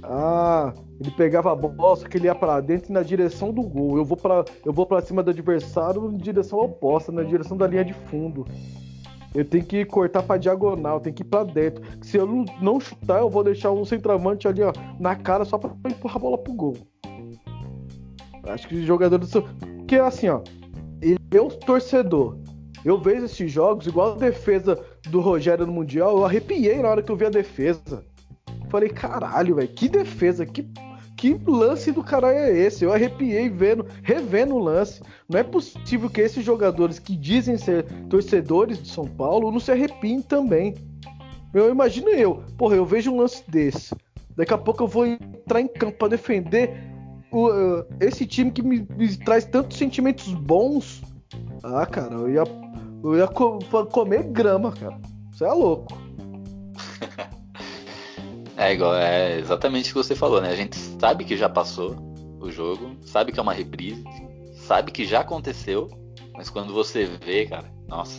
[0.02, 3.62] Ah, ele pegava a bola, só que ele ia para dentro e na direção do
[3.62, 3.96] gol.
[3.96, 7.66] Eu vou para eu vou para cima do adversário em direção oposta, na direção da
[7.66, 8.46] linha de fundo.
[9.34, 11.82] Eu tenho que cortar para diagonal, tenho que ir para dentro.
[12.02, 15.72] Se eu não chutar, eu vou deixar um centroavante ali, ó, na cara só para
[15.90, 16.76] empurrar a bola pro gol.
[18.44, 19.32] Acho que os jogadores
[19.88, 20.40] que assim, ó,
[21.32, 22.36] eu torcedor,
[22.84, 27.02] eu vejo esses jogos igual a defesa do Rogério no Mundial, eu arrepiei na hora
[27.02, 28.04] que eu vi a defesa.
[28.68, 30.66] Falei, caralho, velho, que defesa, que,
[31.22, 32.84] que lance do caralho é esse?
[32.84, 35.00] Eu arrepiei vendo, revendo o lance.
[35.28, 39.70] Não é possível que esses jogadores que dizem ser torcedores de São Paulo não se
[39.70, 40.74] arrepiem também.
[41.54, 43.94] Eu imagino eu, porra, eu vejo um lance desse.
[44.36, 46.76] Daqui a pouco eu vou entrar em campo para defender
[47.30, 51.02] o, uh, esse time que me, me, traz tantos sentimentos bons.
[51.62, 52.42] Ah, cara, eu ia,
[53.04, 53.60] eu ia co
[53.92, 54.98] comer grama, cara.
[55.30, 55.96] Você é louco.
[58.62, 60.48] É igual, é exatamente o que você falou, né?
[60.48, 61.96] A gente sabe que já passou
[62.40, 64.04] o jogo, sabe que é uma reprise,
[64.54, 65.90] sabe que já aconteceu,
[66.32, 68.16] mas quando você vê, cara, nossa,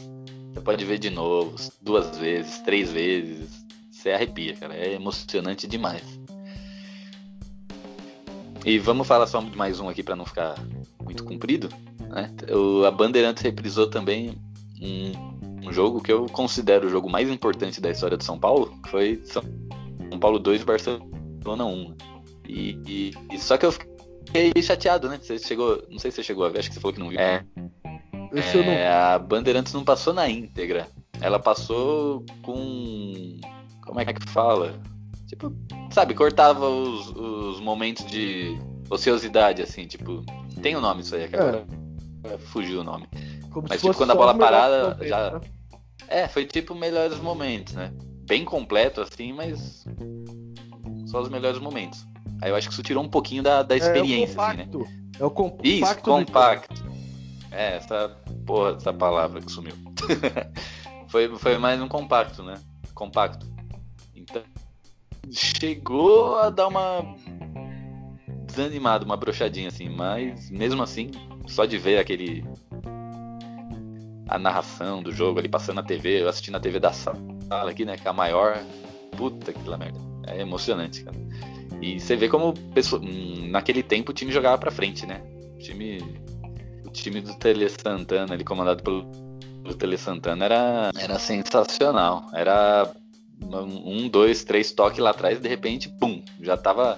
[0.54, 4.76] você pode ver de novo, duas vezes, três vezes, você arrepia, cara.
[4.76, 6.04] É emocionante demais.
[8.66, 10.56] E vamos falar só de mais um aqui para não ficar
[11.02, 11.70] muito comprido.
[12.02, 12.30] Né?
[12.54, 14.38] O, a Bandeirantes reprisou também
[14.82, 18.78] um, um, jogo que eu considero o jogo mais importante da história do São Paulo,
[18.84, 19.42] que foi São
[20.24, 21.98] Paulo 2 Barcelona 1.
[22.48, 25.20] E, e, e, só que eu fiquei chateado, né?
[25.22, 27.10] Você chegou, não sei se você chegou a ver, acho que você falou que não
[27.10, 27.20] viu.
[27.20, 27.44] É,
[28.70, 30.88] é, a Bandeirantes não passou na íntegra.
[31.20, 33.38] Ela passou com
[33.82, 34.80] como é que fala?
[35.28, 35.54] Tipo,
[35.92, 38.58] sabe, cortava os, os momentos de
[38.90, 40.24] ociosidade, assim, tipo.
[40.62, 41.66] Tem o um nome isso aí, agora
[42.24, 42.38] é.
[42.38, 43.10] fugiu o nome.
[43.52, 45.32] Como Mas tipo, quando a bola parada momento, já.
[45.32, 45.42] Né?
[46.08, 47.92] É, foi tipo melhores momentos, né?
[48.34, 49.86] Bem completo, assim, mas.
[51.06, 52.04] Só os melhores momentos.
[52.42, 54.70] Aí eu acho que isso tirou um pouquinho da, da experiência, é, é assim, né?
[55.20, 55.68] É o compacto.
[55.68, 56.84] Isso, compacto.
[57.52, 58.10] É, essa
[58.44, 59.76] porra, essa palavra que sumiu.
[61.10, 62.56] foi, foi mais um compacto, né?
[62.96, 63.46] Compacto.
[64.16, 64.42] Então,
[65.32, 67.16] chegou a dar uma
[68.48, 71.12] desanimada, uma brochadinha assim, mas mesmo assim,
[71.46, 72.44] só de ver aquele
[74.28, 77.18] a narração do jogo ali passando na TV, eu assistindo na TV da sala
[77.70, 78.64] aqui, né, que é a maior,
[79.18, 80.00] puta que lá merda.
[80.28, 81.18] É emocionante, cara.
[81.82, 85.22] E você vê como pessoa, hum, naquele tempo o time jogava para frente, né?
[85.56, 85.98] O time
[86.86, 89.06] o time do Tele Santana, ali comandado pelo,
[89.62, 92.30] pelo Tele Santana era era sensacional.
[92.34, 92.90] Era
[93.42, 96.98] um, dois, três toques lá atrás, de repente, pum, já tava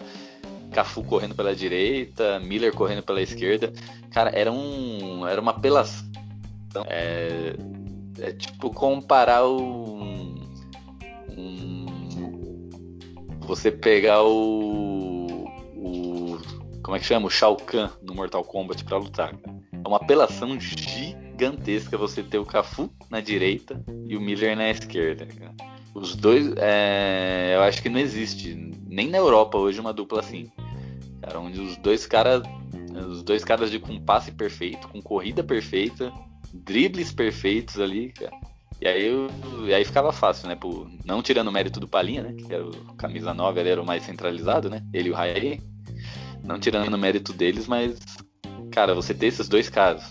[0.71, 3.73] Cafu correndo pela direita, Miller correndo pela esquerda.
[4.11, 6.05] Cara, era um, era uma apelação.
[6.88, 7.55] É,
[8.19, 9.95] é tipo comparar o,
[11.38, 12.69] um,
[13.41, 16.39] você pegar o, o
[16.83, 19.33] como é que chama, o Shao Kahn no Mortal Kombat para lutar.
[19.71, 25.27] É uma apelação gigantesca você ter o Cafu na direita e o Miller na esquerda.
[25.93, 28.53] Os dois, é, eu acho que não existe,
[28.88, 30.51] nem na Europa hoje, uma dupla assim.
[31.35, 32.43] Onde os dois caras,
[33.09, 36.11] os dois caras de com passe perfeito, com corrida perfeita,
[36.63, 38.36] dribles perfeitos ali, cara.
[38.82, 39.30] E aí, eu,
[39.65, 40.56] e aí ficava fácil, né?
[40.56, 42.34] Por, não tirando o mérito do Palinha, né?
[42.34, 44.84] Que era o camisa 9, ele era o mais centralizado, né?
[44.94, 45.62] Ele e o Raí.
[46.44, 47.98] Não tirando o mérito deles, mas,
[48.72, 50.04] cara, você ter esses dois caras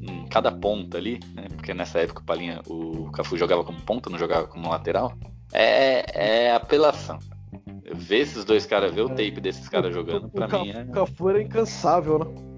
[0.00, 1.46] em cada ponta ali, né?
[1.54, 5.16] Porque nessa época o Palinha, o Cafu jogava como ponta, não jogava como lateral.
[5.52, 7.18] É, é apelação.
[7.94, 10.82] Ver esses dois caras, ver o tape desses caras jogando, pra o mim é.
[10.82, 12.50] O Cafu era incansável, né?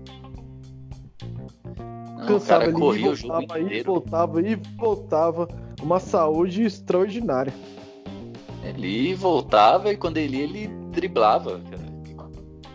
[2.22, 3.72] Não, Cansava, corria o jogo inteiro.
[3.72, 5.48] E voltava e voltava.
[5.82, 7.52] Uma saúde extraordinária.
[8.62, 11.60] Ele voltava e quando ele ia, ele driblava.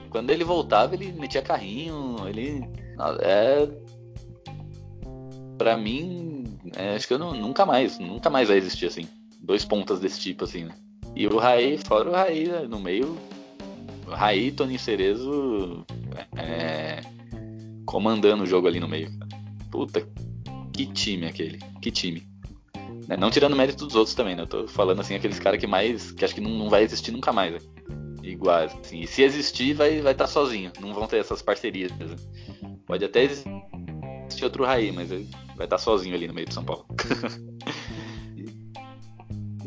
[0.10, 2.18] Quando ele voltava, ele metia carrinho.
[2.28, 2.68] Ele.
[3.22, 3.68] É
[5.58, 9.08] para mim, é, acho que eu não, nunca mais, nunca mais vai existir assim.
[9.42, 10.76] Dois pontas desse tipo, assim, né?
[11.16, 12.62] E o Raí, fora o Raí, né?
[12.70, 13.18] no meio,
[14.08, 15.84] Raí e Tony Cerezo
[16.36, 17.02] é,
[17.86, 19.10] comandando o jogo ali no meio.
[19.72, 20.08] Puta,
[20.74, 22.28] que time aquele, que time.
[23.08, 23.18] né?
[23.18, 24.44] Não tirando mérito dos outros também, né?
[24.44, 26.12] Eu tô falando assim, aqueles caras que mais.
[26.12, 27.60] que acho que não, não vai existir nunca mais, né?
[28.24, 29.00] Igual, assim.
[29.00, 30.72] E se existir, vai estar vai tá sozinho.
[30.80, 31.92] Não vão ter essas parcerias.
[31.94, 32.16] Né?
[32.86, 36.64] Pode até existir outro Raí, mas vai estar tá sozinho ali no meio de São
[36.64, 36.86] Paulo.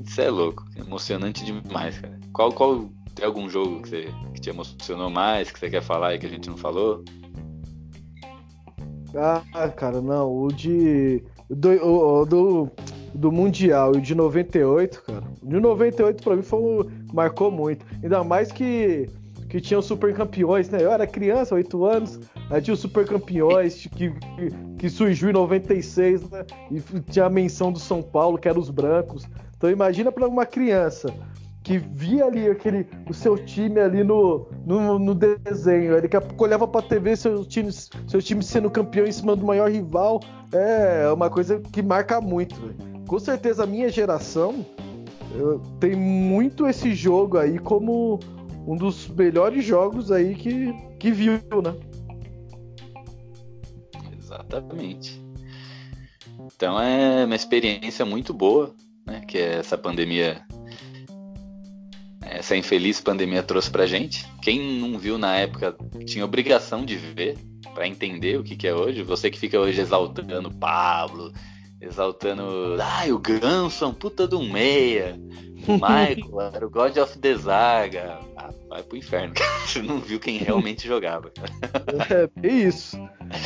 [0.07, 0.65] Isso é louco.
[0.77, 2.19] Emocionante demais, cara.
[2.33, 2.91] Qual, qual.
[3.15, 6.27] Tem algum jogo que, você, que te emocionou mais, que você quer falar e que
[6.27, 7.05] a gente não falou?
[9.15, 10.45] Ah, cara, não.
[10.45, 11.23] O de.
[11.49, 12.71] Do, o, do,
[13.15, 15.25] do Mundial e de 98, cara.
[15.43, 17.85] O de 98 pra mim foi, marcou muito.
[18.03, 19.09] Ainda mais que,
[19.49, 20.83] que tinha os super campeões, né?
[20.83, 25.33] Eu era criança, 8 anos, aí tinha os super campeões que, que, que surgiu em
[25.33, 26.45] 96, né?
[26.71, 29.27] E tinha a menção do São Paulo, que eram os brancos.
[29.57, 31.13] Então imagina para uma criança
[31.71, 35.97] que via ali aquele, o seu time ali no, no, no desenho.
[35.97, 39.71] Ele pouco olhava pra TV seu time, seu time sendo campeão em cima do maior
[39.71, 40.19] rival.
[40.53, 42.57] É uma coisa que marca muito.
[42.57, 43.05] Véio.
[43.07, 44.67] Com certeza a minha geração
[45.79, 48.19] tem muito esse jogo aí como
[48.67, 51.77] um dos melhores jogos aí que, que viu, né?
[54.19, 55.25] Exatamente.
[56.53, 58.75] Então é uma experiência muito boa,
[59.07, 59.21] né?
[59.21, 60.45] Que essa pandemia
[62.31, 64.27] essa infeliz pandemia trouxe pra gente.
[64.41, 67.37] Quem não viu na época tinha obrigação de ver
[67.75, 69.03] para entender o que, que é hoje.
[69.03, 71.33] Você que fica hoje exaltando o Pablo,
[71.81, 72.77] exaltando.
[72.81, 75.19] Ai, o Ganso, um puta do meia.
[75.67, 78.21] O Michael era o God of the Zaga.
[78.37, 79.35] Ah, vai pro inferno,
[79.67, 81.33] Você não viu quem realmente jogava.
[82.09, 82.97] É bem isso.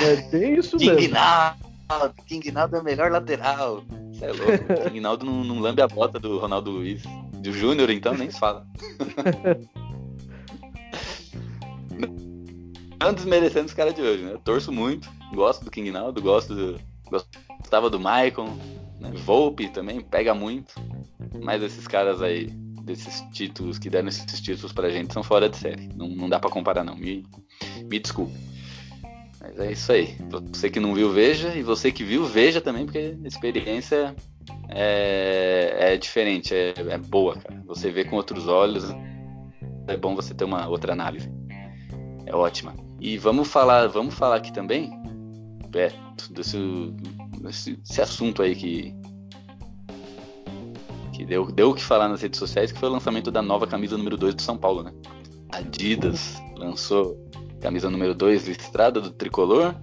[0.01, 1.15] É bem isso King mesmo.
[1.15, 3.83] Naldo, King Naldo é o melhor lateral.
[4.13, 4.85] Você é louco.
[4.89, 7.03] King Naldo não, não lambe a bota do Ronaldo Luiz.
[7.45, 8.67] Do Júnior, então, nem se fala.
[12.99, 14.33] Não desmerecendo os caras de hoje, né?
[14.33, 16.81] Eu torço muito, gosto do King Naldo, gosto do,
[17.11, 18.49] gostava do Maicon,
[18.99, 19.13] né?
[19.27, 20.75] Volpe também, pega muito.
[21.43, 25.59] Mas esses caras aí, desses títulos, que deram esses títulos pra gente, são fora de
[25.59, 25.91] série.
[25.95, 26.97] Não, não dá pra comparar, não.
[26.97, 27.27] Me,
[27.91, 28.33] me desculpe.
[29.39, 30.17] Mas é isso aí.
[30.51, 31.55] Você que não viu, veja.
[31.55, 34.17] E você que viu, veja também, porque a experiência
[34.69, 37.63] é, é diferente, é, é, boa, cara.
[37.67, 38.85] Você vê com outros olhos,
[39.87, 41.31] é bom você ter uma outra análise.
[42.27, 42.75] É ótima.
[43.01, 44.91] E vamos falar, vamos falar aqui também,
[45.69, 46.59] Beto, desse,
[47.41, 48.95] desse, desse assunto aí que
[51.13, 53.69] que deu, deu o que falar nas redes sociais, que foi o lançamento da nova
[53.69, 54.93] camisa número 2 do São Paulo, né?
[55.53, 57.17] Adidas lançou
[57.61, 59.77] camisa número 2 listrada do tricolor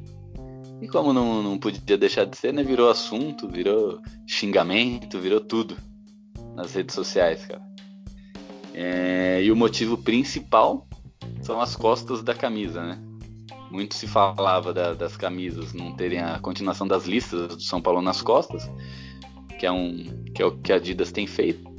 [0.81, 2.63] e como não, não podia deixar de ser, né?
[2.63, 5.77] Virou assunto, virou xingamento, virou tudo
[6.55, 7.61] nas redes sociais, cara.
[8.73, 10.87] É, e o motivo principal
[11.41, 12.99] são as costas da camisa, né?
[13.69, 18.01] Muito se falava da, das camisas não terem a continuação das listas do São Paulo
[18.01, 18.67] nas costas,
[19.59, 21.69] que é, um, que é o que a Adidas tem feito.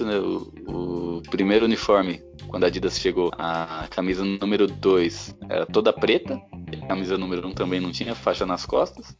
[0.00, 0.18] Né?
[0.18, 6.40] O, o primeiro uniforme, quando a Adidas chegou, a camisa número 2 era toda preta,
[6.82, 9.16] a camisa número 1 um também não tinha faixa nas costas.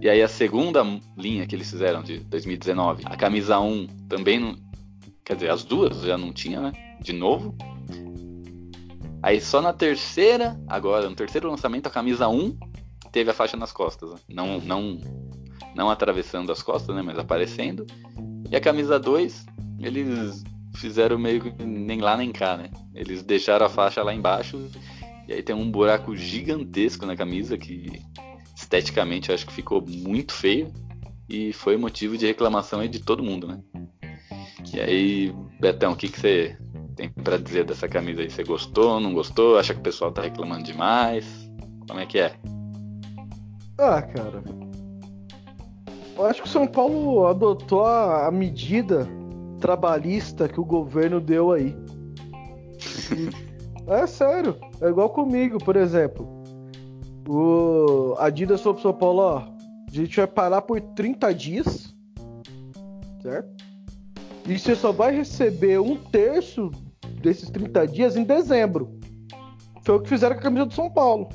[0.00, 0.82] E aí a segunda
[1.16, 4.56] linha que eles fizeram de 2019, a camisa 1 também não.
[5.24, 6.72] Quer dizer, as duas já não tinha, né?
[7.00, 7.54] De novo.
[9.22, 12.56] Aí só na terceira, agora, no terceiro lançamento, a camisa 1
[13.12, 14.10] teve a faixa nas costas.
[14.10, 14.16] Né?
[14.28, 15.00] Não, não,
[15.74, 17.02] não atravessando as costas, né?
[17.02, 17.84] Mas aparecendo.
[18.50, 19.44] E a camisa 2,
[19.80, 22.70] eles fizeram meio que nem lá nem cá, né?
[22.94, 24.70] Eles deixaram a faixa lá embaixo
[25.26, 28.02] e aí tem um buraco gigantesco na camisa que
[28.56, 30.72] esteticamente eu acho que ficou muito feio
[31.28, 33.60] e foi motivo de reclamação de todo mundo, né?
[34.72, 36.56] E aí, Betão, o que, que você
[36.96, 38.30] tem para dizer dessa camisa aí?
[38.30, 39.58] Você gostou, não gostou?
[39.58, 41.26] Acha que o pessoal tá reclamando demais?
[41.86, 42.34] Como é que é?
[43.78, 44.42] Ah, cara.
[46.16, 49.08] Eu acho que o São Paulo adotou a medida
[49.58, 51.76] trabalhista que o governo deu aí.
[53.90, 54.54] É sério.
[54.82, 56.28] É igual comigo, por exemplo.
[57.26, 59.38] O Adidas falou pro São Paulo, ó.
[59.38, 61.96] A gente vai parar por 30 dias.
[63.22, 63.64] Certo?
[64.46, 66.70] E você só vai receber um terço
[67.22, 68.98] desses 30 dias em dezembro.
[69.82, 71.30] Foi o que fizeram com a camisa do São Paulo.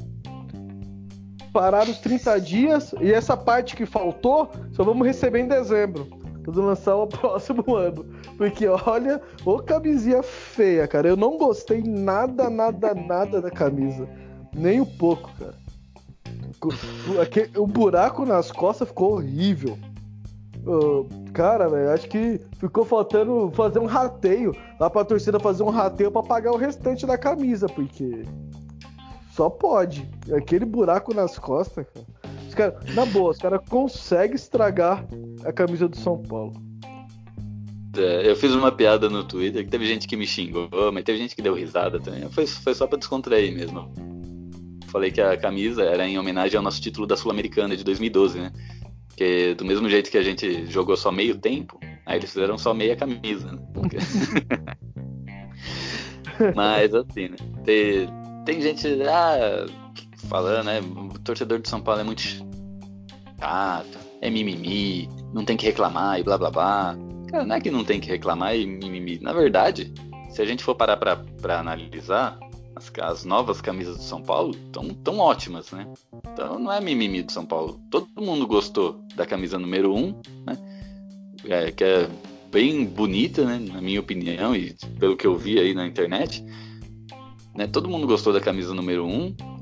[1.51, 6.61] Pararam os 30 dias e essa parte que faltou só vamos receber em dezembro quando
[6.61, 8.05] lançar o próximo ano.
[8.37, 11.07] Porque olha, ô camisinha feia, cara.
[11.07, 14.07] Eu não gostei nada, nada, nada da camisa.
[14.55, 15.55] Nem um pouco, cara.
[17.57, 19.77] O buraco nas costas ficou horrível.
[21.33, 26.11] cara, velho, acho que ficou faltando fazer um rateio lá pra torcida fazer um rateio
[26.11, 28.23] para pagar o restante da camisa, porque
[29.31, 30.09] só pode.
[30.33, 32.22] Aquele buraco nas costas, cara.
[32.53, 35.03] Os cara, na boa, os caras conseguem estragar
[35.43, 36.53] a camisa do São Paulo.
[37.97, 41.17] É, eu fiz uma piada no Twitter que teve gente que me xingou, mas teve
[41.17, 42.29] gente que deu risada também.
[42.29, 43.91] Foi, foi só pra descontrair mesmo.
[44.89, 48.51] Falei que a camisa era em homenagem ao nosso título da Sul-Americana de 2012, né?
[49.07, 52.71] Porque do mesmo jeito que a gente jogou só meio tempo, aí eles fizeram só
[52.71, 53.51] meia camisa.
[53.51, 53.61] Né?
[56.55, 57.37] Mas assim, né?
[57.65, 58.07] Tem,
[58.45, 59.65] tem gente ah,
[60.33, 60.79] falando, né?
[60.79, 62.23] O torcedor de São Paulo é muito
[63.39, 66.97] chato, é mimimi, não tem que reclamar e blá blá blá.
[67.29, 69.19] Cara, não é que não tem que reclamar e mimimi.
[69.21, 69.93] Na verdade,
[70.31, 72.39] se a gente for parar pra, pra analisar,
[72.75, 75.87] as, as novas camisas do São Paulo estão tão ótimas, né?
[76.33, 77.79] Então não é mimimi do São Paulo.
[77.91, 80.57] Todo mundo gostou da camisa número 1, um, né?
[81.45, 82.09] É, que é
[82.51, 83.59] bem bonita, né?
[83.71, 86.43] Na minha opinião e pelo que eu vi aí na internet.
[87.53, 87.67] Né?
[87.67, 89.11] Todo mundo gostou da camisa número 1.
[89.11, 89.52] Um.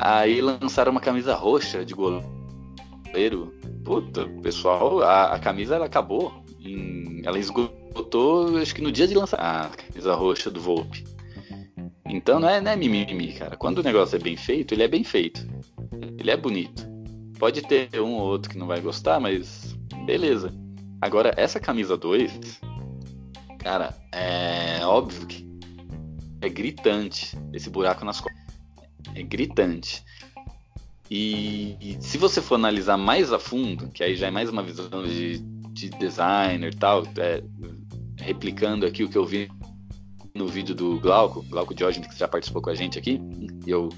[0.00, 3.52] Aí lançaram uma camisa roxa de goleiro.
[3.84, 9.14] Puta, pessoal, a, a camisa ela acabou em, ela esgotou, acho que no dia de
[9.14, 11.02] lançar a camisa roxa do Volpe.
[12.06, 13.56] Então não é, não é mimimi, cara.
[13.56, 15.44] Quando o negócio é bem feito, ele é bem feito.
[16.16, 16.86] Ele é bonito.
[17.36, 19.76] Pode ter um ou outro que não vai gostar, mas
[20.06, 20.54] beleza.
[21.00, 22.60] Agora, essa camisa 2,
[23.58, 25.48] cara, é óbvio que
[26.40, 28.37] é gritante esse buraco nas costas.
[29.14, 30.04] É gritante.
[31.10, 34.62] E, e, se você for analisar mais a fundo, que aí já é mais uma
[34.62, 35.42] visão de
[35.78, 37.42] de designer e tal, é,
[38.18, 39.48] replicando aqui o que eu vi
[40.34, 43.20] no vídeo do Glauco, Glauco Diógenes, que já participou com a gente aqui,
[43.64, 43.88] e eu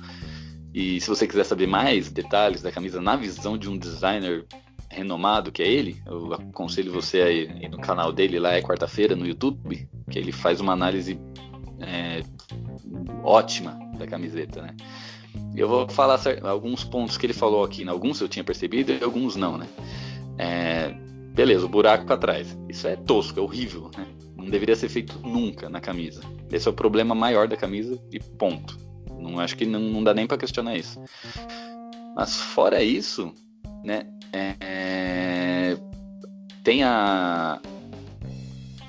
[0.73, 4.47] e se você quiser saber mais detalhes da camisa na visão de um designer
[4.89, 9.17] renomado que é ele, eu aconselho você a ir no canal dele lá é quarta-feira
[9.17, 11.19] no YouTube, que ele faz uma análise
[11.81, 12.23] é,
[13.25, 14.75] ótima da camiseta, né?
[15.55, 17.93] Eu vou falar alguns pontos que ele falou aqui, né?
[17.93, 19.69] alguns eu tinha percebido e alguns não, né?
[20.37, 20.93] É,
[21.35, 22.59] Beleza, o buraco para trás.
[22.69, 24.07] Isso é tosco, é horrível, né?
[24.37, 26.21] Não deveria ser feito nunca na camisa.
[26.51, 28.77] Esse é o problema maior da camisa e ponto.
[29.19, 31.01] Não acho que não, não dá nem para questionar isso.
[32.17, 33.33] Mas fora isso,
[33.85, 34.07] né?
[34.33, 35.79] É, é,
[36.65, 37.61] tem a,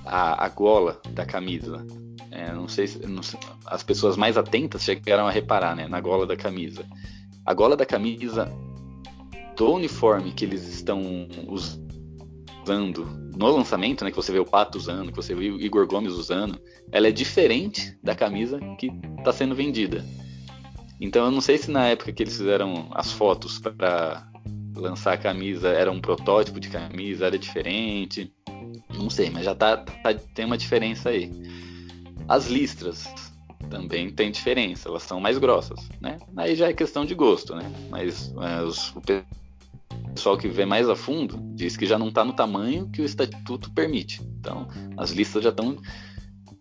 [0.05, 1.86] a, a gola da camisa.
[2.32, 5.88] É, não, sei, não sei, as pessoas mais atentas chegaram a reparar, né?
[5.88, 6.86] Na gola da camisa.
[7.45, 8.51] A gola da camisa
[9.57, 13.05] do uniforme que eles estão usando
[13.36, 16.13] no lançamento, né, que você vê o Pato usando, que você vê o Igor Gomes
[16.13, 16.61] usando,
[16.91, 20.05] ela é diferente da camisa que está sendo vendida.
[20.99, 24.27] Então eu não sei se na época que eles fizeram as fotos para
[24.75, 28.32] lançar a camisa era um protótipo de camisa, era diferente.
[28.93, 31.32] Não sei, mas já tá, tá, tem uma diferença aí.
[32.32, 33.13] As listras
[33.69, 36.17] também tem diferença, elas são mais grossas, né?
[36.38, 37.69] Aí já é questão de gosto, né?
[37.89, 38.34] Mas
[38.65, 39.01] os, o
[40.15, 43.05] pessoal que vê mais a fundo diz que já não está no tamanho que o
[43.05, 44.21] estatuto permite.
[44.39, 44.65] Então,
[44.95, 45.75] as listas já estão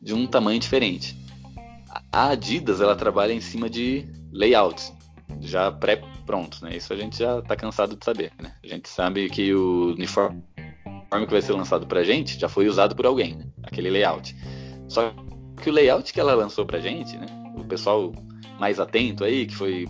[0.02, 1.16] de um tamanho diferente.
[2.10, 4.92] A Adidas ela trabalha em cima de layouts
[5.40, 6.76] já pré-prontos, né?
[6.76, 8.56] Isso a gente já está cansado de saber, né?
[8.64, 10.42] A gente sabe que o uniforme
[11.08, 13.46] que vai ser lançado para a gente já foi usado por alguém, né?
[13.62, 14.34] aquele layout.
[14.88, 15.14] Só
[15.60, 17.26] que o layout que ela lançou para a gente, né?
[17.56, 18.12] O pessoal
[18.58, 19.86] mais atento aí, que foi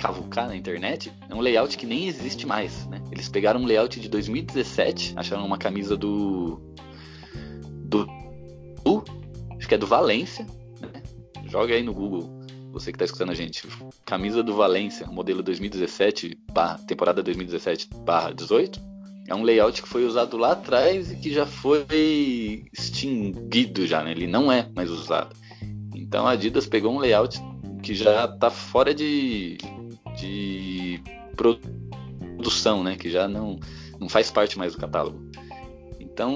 [0.00, 3.00] cavucar na internet, é um layout que nem existe mais, né?
[3.12, 6.60] Eles pegaram um layout de 2017, acharam uma camisa do
[7.84, 8.06] do,
[8.84, 9.04] do
[9.58, 10.46] acho que é do Valência,
[10.80, 11.02] né?
[11.46, 12.30] Joga aí no Google,
[12.72, 13.66] você que está escutando a gente,
[14.04, 18.89] camisa do Valência, modelo 2017, barra, temporada 2017 barra 18.
[19.30, 24.10] É um layout que foi usado lá atrás e que já foi extinguido já, né?
[24.10, 25.36] Ele não é mais usado.
[25.94, 27.40] Então a Adidas pegou um layout
[27.80, 29.56] que já está fora de,
[30.16, 31.00] de
[31.36, 32.96] produção, né?
[32.96, 33.60] Que já não,
[34.00, 35.30] não faz parte mais do catálogo.
[36.00, 36.34] Então,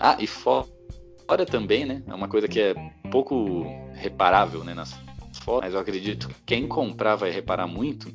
[0.00, 2.02] ah, e fora também, né?
[2.06, 2.74] É uma coisa que é
[3.10, 4.72] pouco reparável, né?
[4.72, 4.94] Nas
[5.44, 8.10] fotos, mas eu acredito que quem comprar vai reparar muito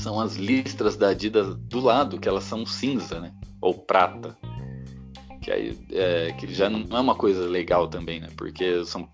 [0.00, 3.32] são as listras da Adidas do lado, que elas são cinza, né?
[3.60, 4.36] Ou prata.
[5.42, 8.28] Que, aí, é, que já não é uma coisa legal também, né?
[8.36, 9.08] Porque são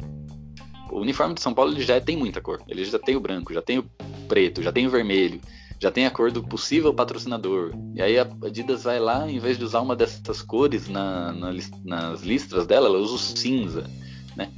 [0.90, 2.62] o uniforme de São Paulo ele já tem muita cor.
[2.68, 3.84] Ele já tem o branco, já tem o
[4.28, 5.40] preto, já tem o vermelho,
[5.80, 7.72] já tem a cor do possível patrocinador.
[7.94, 11.50] E aí a Adidas vai lá, em vez de usar uma dessas cores na, na,
[11.84, 13.90] nas listras dela, ela usa o cinza,
[14.36, 14.50] né?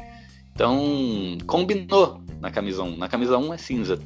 [0.52, 2.96] Então, combinou na camisa 1.
[2.96, 3.98] Na camisa 1 é cinza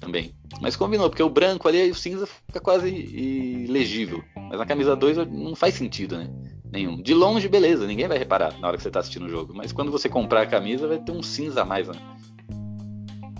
[0.00, 0.34] também.
[0.60, 4.22] Mas combinou, porque o branco ali, o cinza fica quase ilegível.
[4.34, 6.30] Mas na camisa 2 não faz sentido, né?
[6.70, 7.00] nenhum.
[7.00, 9.52] De longe, beleza, ninguém vai reparar na hora que você está assistindo o jogo.
[9.54, 11.94] Mas quando você comprar a camisa, vai ter um cinza a mais né?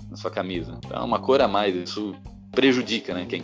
[0.09, 0.79] na sua camisa.
[0.83, 2.15] Então, uma cor a mais, isso
[2.51, 3.25] prejudica, né?
[3.27, 3.43] Quem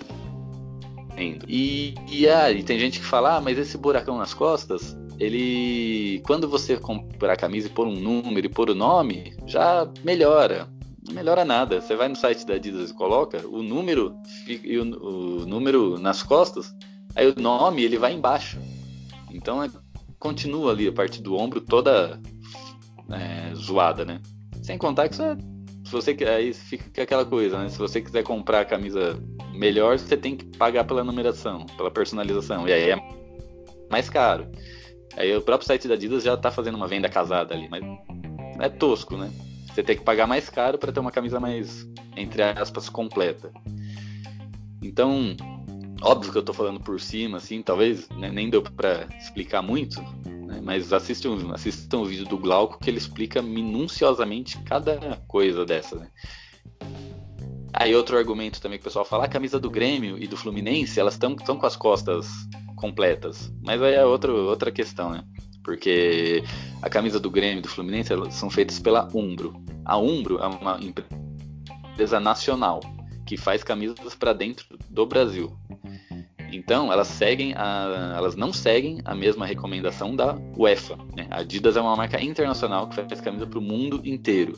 [1.47, 6.21] E, e, ah, e tem gente que fala, ah, mas esse buracão nas costas, ele.
[6.25, 10.67] Quando você comprar a camisa e pôr um número e pôr o nome, já melhora.
[11.07, 11.81] Não melhora nada.
[11.81, 14.15] Você vai no site da Adidas e coloca o número
[14.47, 16.73] e o, o número nas costas,
[17.15, 18.57] aí o nome ele vai embaixo.
[19.31, 19.69] Então é,
[20.19, 22.19] continua ali a parte do ombro toda
[23.11, 24.21] é, zoada, né?
[24.61, 25.35] Sem contar que é
[25.93, 27.69] você aí fica aquela coisa, né?
[27.69, 29.19] Se você quiser comprar a camisa
[29.53, 32.67] melhor, você tem que pagar pela numeração, pela personalização.
[32.67, 32.97] E aí é
[33.91, 34.47] mais caro.
[35.15, 37.83] Aí o próprio site da Adidas já tá fazendo uma venda casada ali, mas
[38.59, 39.31] é tosco, né?
[39.73, 43.51] Você tem que pagar mais caro para ter uma camisa mais, entre aspas, completa.
[44.83, 45.35] Então,
[46.01, 49.99] óbvio que eu tô falando por cima, assim, talvez né, nem deu para explicar muito,
[50.45, 50.61] né?
[50.63, 55.95] Mas assistam, assistam o vídeo do Glauco que ele explica minuciosamente cada coisa dessa.
[55.95, 56.07] Né?
[57.73, 60.99] Aí outro argumento também que o pessoal fala, a camisa do Grêmio e do Fluminense,
[60.99, 62.27] elas estão com as costas
[62.75, 63.51] completas.
[63.63, 65.23] Mas aí é outro, outra questão, né?
[65.63, 66.43] Porque
[66.81, 69.53] a camisa do Grêmio e do Fluminense são feitas pela Umbro.
[69.85, 72.81] A Umbro é uma empresa nacional
[73.25, 75.55] que faz camisas para dentro do Brasil.
[76.51, 80.97] Então, elas seguem a, elas não seguem a mesma recomendação da UEFA.
[81.15, 81.27] Né?
[81.31, 84.53] A Adidas é uma marca internacional que faz camisa para o mundo inteiro.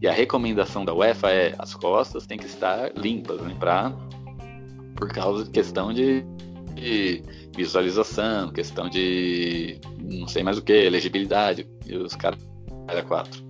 [0.00, 3.56] E a recomendação da UEFA é as costas têm que estar limpas, né?
[3.58, 3.92] Pra,
[4.94, 6.24] por causa de questão de,
[6.78, 7.22] de
[7.56, 12.40] visualização, questão de não sei mais o que, elegibilidade, e os caras
[13.06, 13.42] quatro.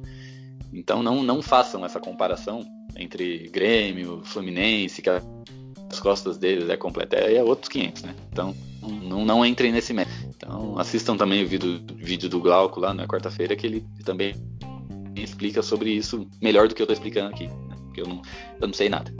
[0.72, 2.64] Então não, não façam essa comparação
[2.96, 8.14] entre Grêmio, Fluminense, que as costas deles é completa, é, é outros 500, né?
[8.30, 10.16] Então, não, não entrem nesse método.
[10.36, 14.34] Então, assistam também o vídeo, vídeo do Glauco lá na quarta-feira, que ele também
[15.16, 17.76] explica sobre isso melhor do que eu tô explicando aqui, né?
[17.84, 18.22] porque eu não,
[18.60, 19.12] eu não sei nada.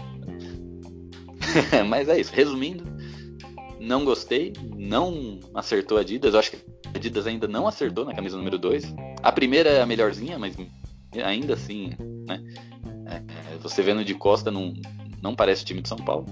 [1.89, 2.33] Mas é isso.
[2.33, 2.85] Resumindo,
[3.81, 6.35] não gostei, não acertou a Adidas.
[6.35, 6.57] Eu acho que
[6.87, 8.95] a Adidas ainda não acertou na camisa número 2.
[9.23, 10.57] A primeira é a melhorzinha, mas
[11.25, 11.93] ainda assim,
[12.27, 12.43] né?
[13.07, 14.75] É, você vendo de costa não,
[15.23, 16.27] não parece o time de São Paulo.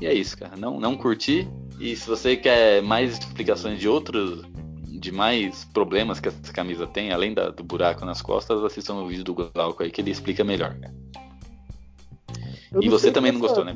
[0.00, 0.56] E é isso, cara.
[0.56, 1.48] Não, não curti.
[1.80, 4.44] E se você quer mais explicações de outros,
[4.84, 9.06] de mais problemas que essa camisa tem, além da, do buraco nas costas, assistam o
[9.06, 10.78] vídeo do Glauco aí que ele explica melhor.
[10.78, 10.94] Cara.
[12.80, 13.74] E você também não gostou, né?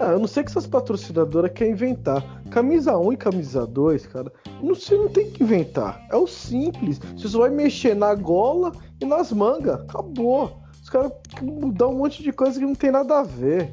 [0.00, 2.42] Ah, eu não sei que essas patrocinadoras querem inventar.
[2.50, 4.32] Camisa 1 e camisa 2, cara,
[4.62, 6.06] não, você não tem que inventar.
[6.10, 7.00] É o simples.
[7.16, 9.80] Você só vai mexer na gola e nas mangas.
[9.80, 10.56] Acabou.
[10.80, 13.70] Os caras mudar um monte de coisa que não tem nada a ver.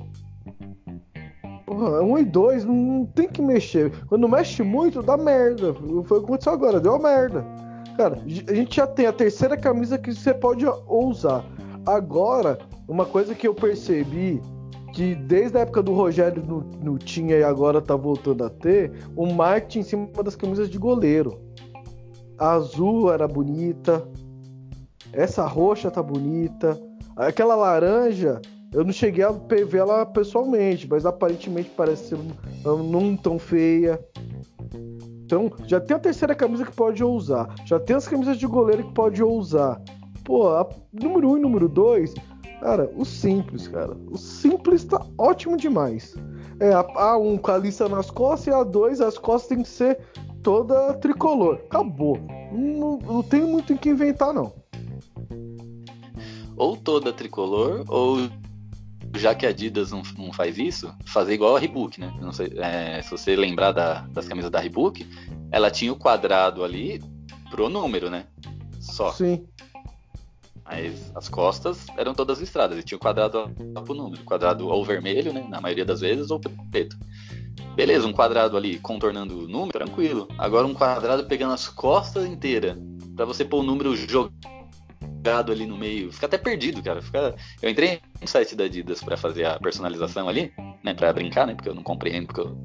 [1.66, 3.92] Porra, um e dois, não tem que mexer.
[4.08, 5.74] Quando mexe muito, dá merda.
[6.06, 7.46] Foi o que aconteceu agora, deu uma merda.
[7.98, 11.46] Cara, a gente já tem a terceira camisa que você pode usar.
[11.86, 12.58] Agora,
[12.88, 14.42] uma coisa que eu percebi
[14.96, 16.42] que desde a época do Rogério
[16.82, 20.78] não, tinha e agora tá voltando a ter, o marketing em cima das camisas de
[20.78, 21.38] goleiro.
[22.38, 24.08] A azul era bonita,
[25.12, 26.82] essa roxa tá bonita,
[27.18, 28.42] aquela laranja
[28.72, 32.18] eu não cheguei a ver ela pessoalmente, mas aparentemente parece ser
[32.64, 34.00] não tão feia.
[35.26, 37.54] Então, já tem a terceira camisa que pode usar.
[37.66, 39.82] Já tem as camisas de goleiro que pode usar.
[40.24, 40.50] Pô,
[40.92, 42.14] número 1 um e número 2,
[42.60, 43.96] cara, o simples, cara.
[44.10, 46.16] O simples tá ótimo demais.
[46.60, 49.50] É, a, a 1 um com a lista nas costas e a 2, as costas
[49.50, 50.00] tem que ser
[50.42, 51.56] toda tricolor.
[51.66, 52.20] Acabou.
[52.52, 54.54] Não, não tem muito o que inventar, não.
[56.56, 58.30] Ou toda tricolor, ou
[59.18, 62.14] já que a Adidas não, não faz isso, fazer igual a Reebok, né?
[62.22, 65.06] Não sei, é, se você lembrar da, das camisas da Reebok,
[65.52, 67.02] ela tinha o quadrado ali
[67.50, 68.26] pro número, né?
[68.80, 69.12] Só.
[69.12, 69.46] Sim.
[70.66, 73.52] Mas as costas eram todas listradas e tinha o quadrado
[73.86, 74.24] pro número.
[74.24, 75.46] Quadrado ou vermelho, né?
[75.48, 76.40] Na maioria das vezes, ou
[76.72, 76.98] preto.
[77.76, 80.28] Beleza, um quadrado ali contornando o número, tranquilo.
[80.38, 82.78] Agora um quadrado pegando as costas inteiras.
[83.16, 84.34] para você pôr o número jogado
[85.26, 86.12] jogado ali no meio.
[86.12, 87.02] Fica até perdido, cara.
[87.02, 87.36] Fica...
[87.62, 90.54] Eu entrei no site da Adidas para fazer a personalização ali,
[90.84, 90.94] né?
[90.94, 91.56] Pra brincar, né?
[91.56, 92.56] Porque eu não compreendo porque eu,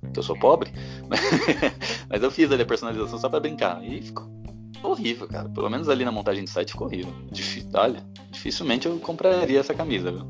[0.00, 0.72] porque eu sou pobre.
[2.08, 3.84] Mas eu fiz ali a personalização só para brincar.
[3.84, 4.33] E ficou
[4.90, 5.48] horrível, cara.
[5.48, 7.12] Pelo menos ali na montagem do site ficou horrível.
[7.30, 7.66] Difí...
[7.74, 10.26] Olha, dificilmente eu compraria essa camisa, viu?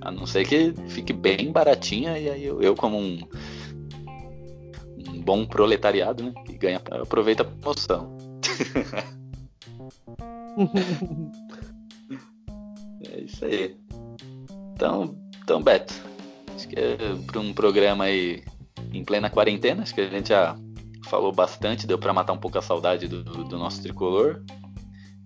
[0.00, 3.20] A não ser que fique bem baratinha e aí eu, eu como um,
[5.08, 6.32] um bom proletariado, né?
[6.44, 8.16] Que ganha, aproveita a promoção.
[13.06, 13.76] é isso aí.
[14.74, 15.94] Então, então Beto,
[16.54, 16.96] acho que é
[17.26, 18.44] para um programa aí
[18.92, 20.56] em plena quarentena, acho que a gente já
[21.12, 24.42] falou bastante, deu para matar um pouco a saudade do, do nosso tricolor.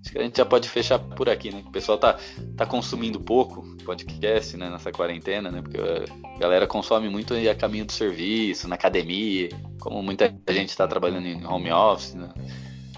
[0.01, 1.63] acho que a gente já pode fechar por aqui, né?
[1.65, 2.19] O pessoal tá,
[2.57, 5.63] tá consumindo pouco podcast, né, nessa quarentena, né?
[5.63, 9.49] Porque a galera consome muito a caminho do serviço, na academia,
[9.81, 12.35] como muita gente está trabalhando em home office, né?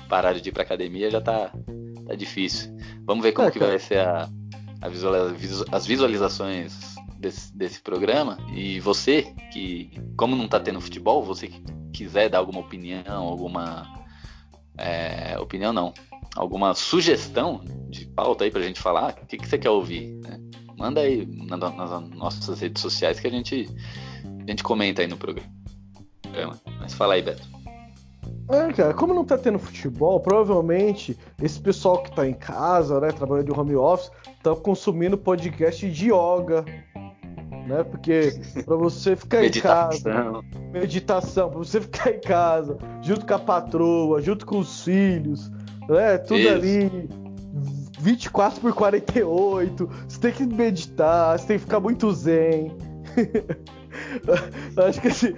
[0.09, 1.53] Parar de ir pra academia já tá,
[2.07, 2.75] tá difícil.
[3.05, 4.27] Vamos ver como é, que vai ser a,
[4.81, 8.39] a visualiza, as visualizações desse, desse programa.
[8.51, 11.63] E você, que, como não tá tendo futebol, você que
[11.93, 13.87] quiser dar alguma opinião, alguma.
[14.77, 15.93] É, opinião não.
[16.37, 20.21] Alguma sugestão de pauta aí pra gente falar, o que, que você quer ouvir?
[20.23, 20.39] Né?
[20.79, 23.69] Manda aí nas, nas nossas redes sociais que a gente,
[24.25, 25.49] a gente comenta aí no programa.
[26.81, 27.59] Mas fala aí, Beto.
[28.51, 33.13] É, cara, como não tá tendo futebol, provavelmente esse pessoal que tá em casa, né,
[33.13, 34.11] trabalhando de home office,
[34.43, 36.65] tá consumindo podcast de yoga,
[37.69, 37.85] né?
[37.85, 38.33] Porque
[38.65, 40.43] para você ficar em casa,
[40.73, 45.51] meditação, para você ficar em casa, junto com a patroa, junto com os filhos,
[45.89, 46.19] né?
[46.19, 46.49] Tudo Isso.
[46.49, 47.09] ali
[48.01, 52.77] 24 por 48, você tem que meditar, você tem que ficar muito zen.
[54.77, 55.37] eu acho que esse,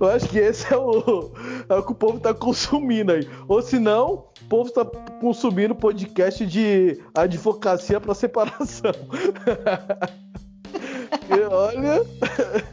[0.00, 1.32] eu acho que esse é o,
[1.68, 3.28] é o que o povo tá consumindo aí.
[3.48, 4.84] Ou se não, o povo está
[5.20, 8.92] consumindo podcast de advocacia para separação.
[11.50, 12.04] olha.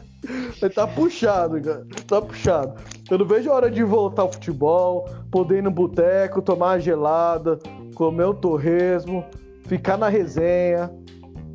[0.74, 1.86] tá puxado, cara.
[2.06, 2.74] Tá puxado.
[3.10, 6.80] Eu não vejo a hora de voltar ao futebol, poder ir no boteco, tomar uma
[6.80, 7.58] gelada,
[7.94, 9.24] comer um torresmo,
[9.66, 10.90] ficar na resenha.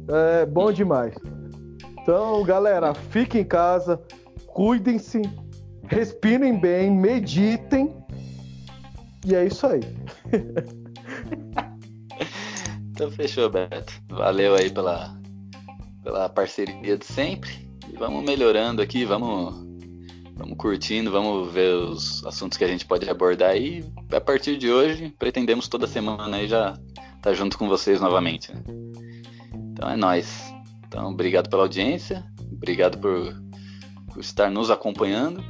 [0.07, 1.15] É bom demais.
[2.01, 3.99] Então, galera, fiquem em casa,
[4.47, 5.21] cuidem-se,
[5.87, 7.95] respirem bem, meditem.
[9.25, 9.81] E é isso aí.
[12.91, 13.93] então fechou, Beto.
[14.09, 15.17] Valeu aí pela
[16.05, 17.67] pela parceria de sempre.
[17.91, 19.55] E vamos melhorando aqui, vamos,
[20.35, 24.71] vamos curtindo, vamos ver os assuntos que a gente pode abordar e a partir de
[24.71, 28.53] hoje pretendemos toda semana aí já estar tá junto com vocês novamente.
[28.53, 28.63] Né?
[29.71, 30.53] Então é nós.
[30.87, 33.35] Então obrigado pela audiência, obrigado por,
[34.13, 35.43] por estar nos acompanhando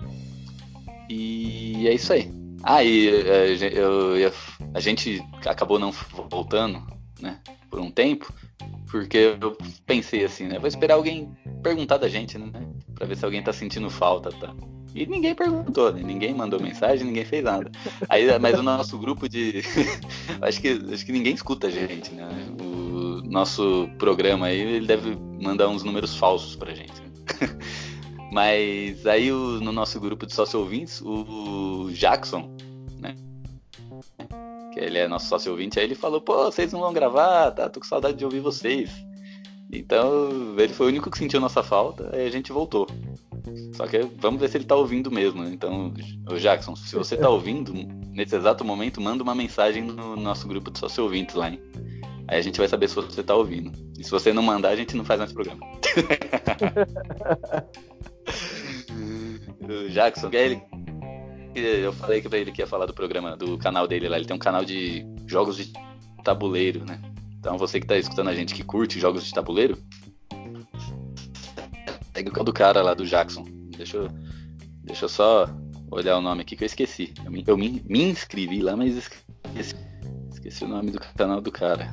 [1.10, 2.32] e é isso aí.
[2.64, 4.32] Ah, e é, eu, eu,
[4.74, 6.82] a gente acabou não voltando,
[7.20, 7.40] né,
[7.70, 8.34] por um tempo,
[8.90, 10.60] porque eu pensei assim, né?
[10.60, 12.52] Vou esperar alguém perguntar da gente, né?
[12.94, 14.54] Pra ver se alguém tá sentindo falta, tá?
[14.96, 16.02] E ninguém perguntou, né?
[16.02, 17.70] Ninguém mandou mensagem, ninguém fez nada.
[18.08, 19.62] Aí, mas o nosso grupo de.
[20.42, 22.30] acho, que, acho que ninguém escuta a gente, né?
[22.62, 26.94] O nosso programa aí, ele deve mandar uns números falsos pra gente.
[27.02, 27.10] Né?
[28.32, 32.56] mas aí o, no nosso grupo de sócio ouvintes, o Jackson?
[34.76, 37.70] Que ele é nosso sócio ouvinte, aí ele falou, pô, vocês não vão gravar, tá?
[37.70, 38.92] Tô com saudade de ouvir vocês.
[39.72, 42.86] Então, ele foi o único que sentiu nossa falta, aí a gente voltou.
[43.74, 45.44] Só que vamos ver se ele tá ouvindo mesmo.
[45.44, 45.52] Né?
[45.54, 45.94] Então,
[46.30, 47.74] o Jackson, se você tá ouvindo,
[48.12, 51.62] nesse exato momento, manda uma mensagem no nosso grupo de sócio ouvintes lá, hein?
[52.28, 53.72] Aí a gente vai saber se você tá ouvindo.
[53.98, 55.62] E se você não mandar, a gente não faz mais programa.
[59.62, 60.62] o Jackson, ele
[61.60, 64.18] eu falei pra ele que ia falar do programa, do canal dele lá.
[64.18, 65.72] Ele tem um canal de jogos de
[66.24, 67.02] tabuleiro, né?
[67.40, 69.78] Então você que tá escutando a gente que curte jogos de tabuleiro,
[72.12, 73.46] pega o do cara lá, do Jackson.
[73.78, 74.10] Deixa eu,
[74.84, 75.48] deixa eu só
[75.92, 77.14] olhar o nome aqui que eu esqueci.
[77.24, 79.76] Eu me, eu me, me inscrevi lá, mas esqueci,
[80.48, 81.90] esqueci o nome do canal do cara.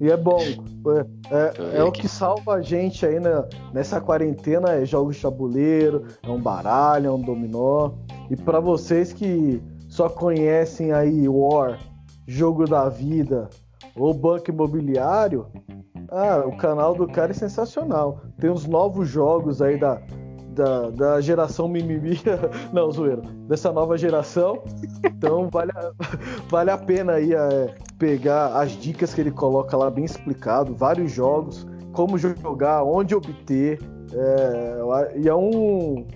[0.00, 0.40] E é bom.
[0.40, 5.22] É, é, é o que salva a gente aí na, nessa quarentena, é jogos de
[5.22, 7.92] tabuleiro, é um baralho, é um dominó.
[8.30, 11.78] E para vocês que só conhecem aí War,
[12.26, 13.50] Jogo da Vida
[13.96, 15.46] ou Banco Imobiliário,
[16.10, 18.20] ah, o canal do cara é sensacional.
[18.38, 20.00] Tem uns novos jogos aí da,
[20.56, 22.18] da, da geração mimimi,
[22.72, 24.62] não, zoeira, dessa nova geração.
[25.04, 25.92] Então vale a,
[26.48, 31.12] vale a pena aí é, pegar as dicas que ele coloca lá bem explicado, vários
[31.12, 33.78] jogos, como jogar, onde obter.
[34.12, 36.06] É, e é um.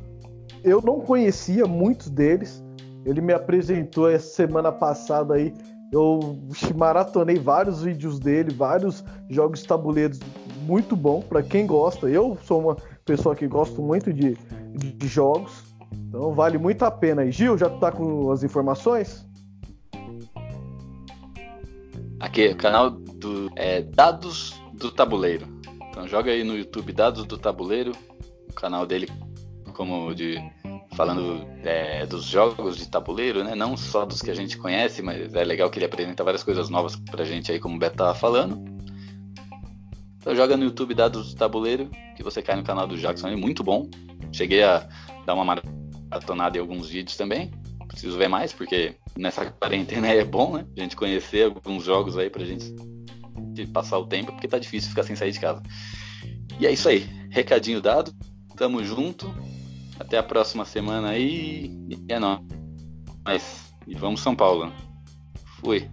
[0.64, 2.64] Eu não conhecia muitos deles.
[3.04, 5.54] Ele me apresentou essa semana passada aí.
[5.92, 6.38] Eu
[6.76, 10.20] maratonei vários vídeos dele, vários jogos tabuleiros
[10.60, 12.08] muito bom para quem gosta.
[12.08, 14.36] Eu sou uma pessoa que gosto muito de,
[14.74, 15.64] de jogos,
[16.08, 17.24] então vale muito a pena.
[17.24, 19.26] E Gil, já tá com as informações?
[22.18, 25.46] Aqui, canal do é, Dados do Tabuleiro.
[25.88, 27.92] Então joga aí no YouTube Dados do Tabuleiro,
[28.48, 29.08] o canal dele
[29.72, 30.36] como de
[30.94, 33.54] falando é, dos jogos de tabuleiro, né?
[33.54, 36.68] Não só dos que a gente conhece, mas é legal que ele apresenta várias coisas
[36.68, 38.62] novas pra gente aí, como o Beto tava falando.
[40.20, 43.36] Então joga no YouTube Dados do Tabuleiro, que você cai no canal do Jackson, é
[43.36, 43.88] muito bom.
[44.30, 44.86] Cheguei a
[45.24, 47.50] dar uma maratonada em alguns vídeos também.
[47.88, 50.66] preciso ver mais, porque nessa quarentena é bom, né?
[50.76, 52.74] A gente conhecer alguns jogos aí pra gente
[53.72, 55.62] passar o tempo, porque tá difícil ficar sem sair de casa.
[56.58, 57.08] E é isso aí.
[57.30, 58.12] Recadinho dado.
[58.56, 59.34] Tamo junto.
[59.98, 61.70] Até a próxima semana aí.
[61.88, 62.44] E é nóis.
[63.86, 64.70] E vamos São Paulo.
[65.60, 65.88] Fui.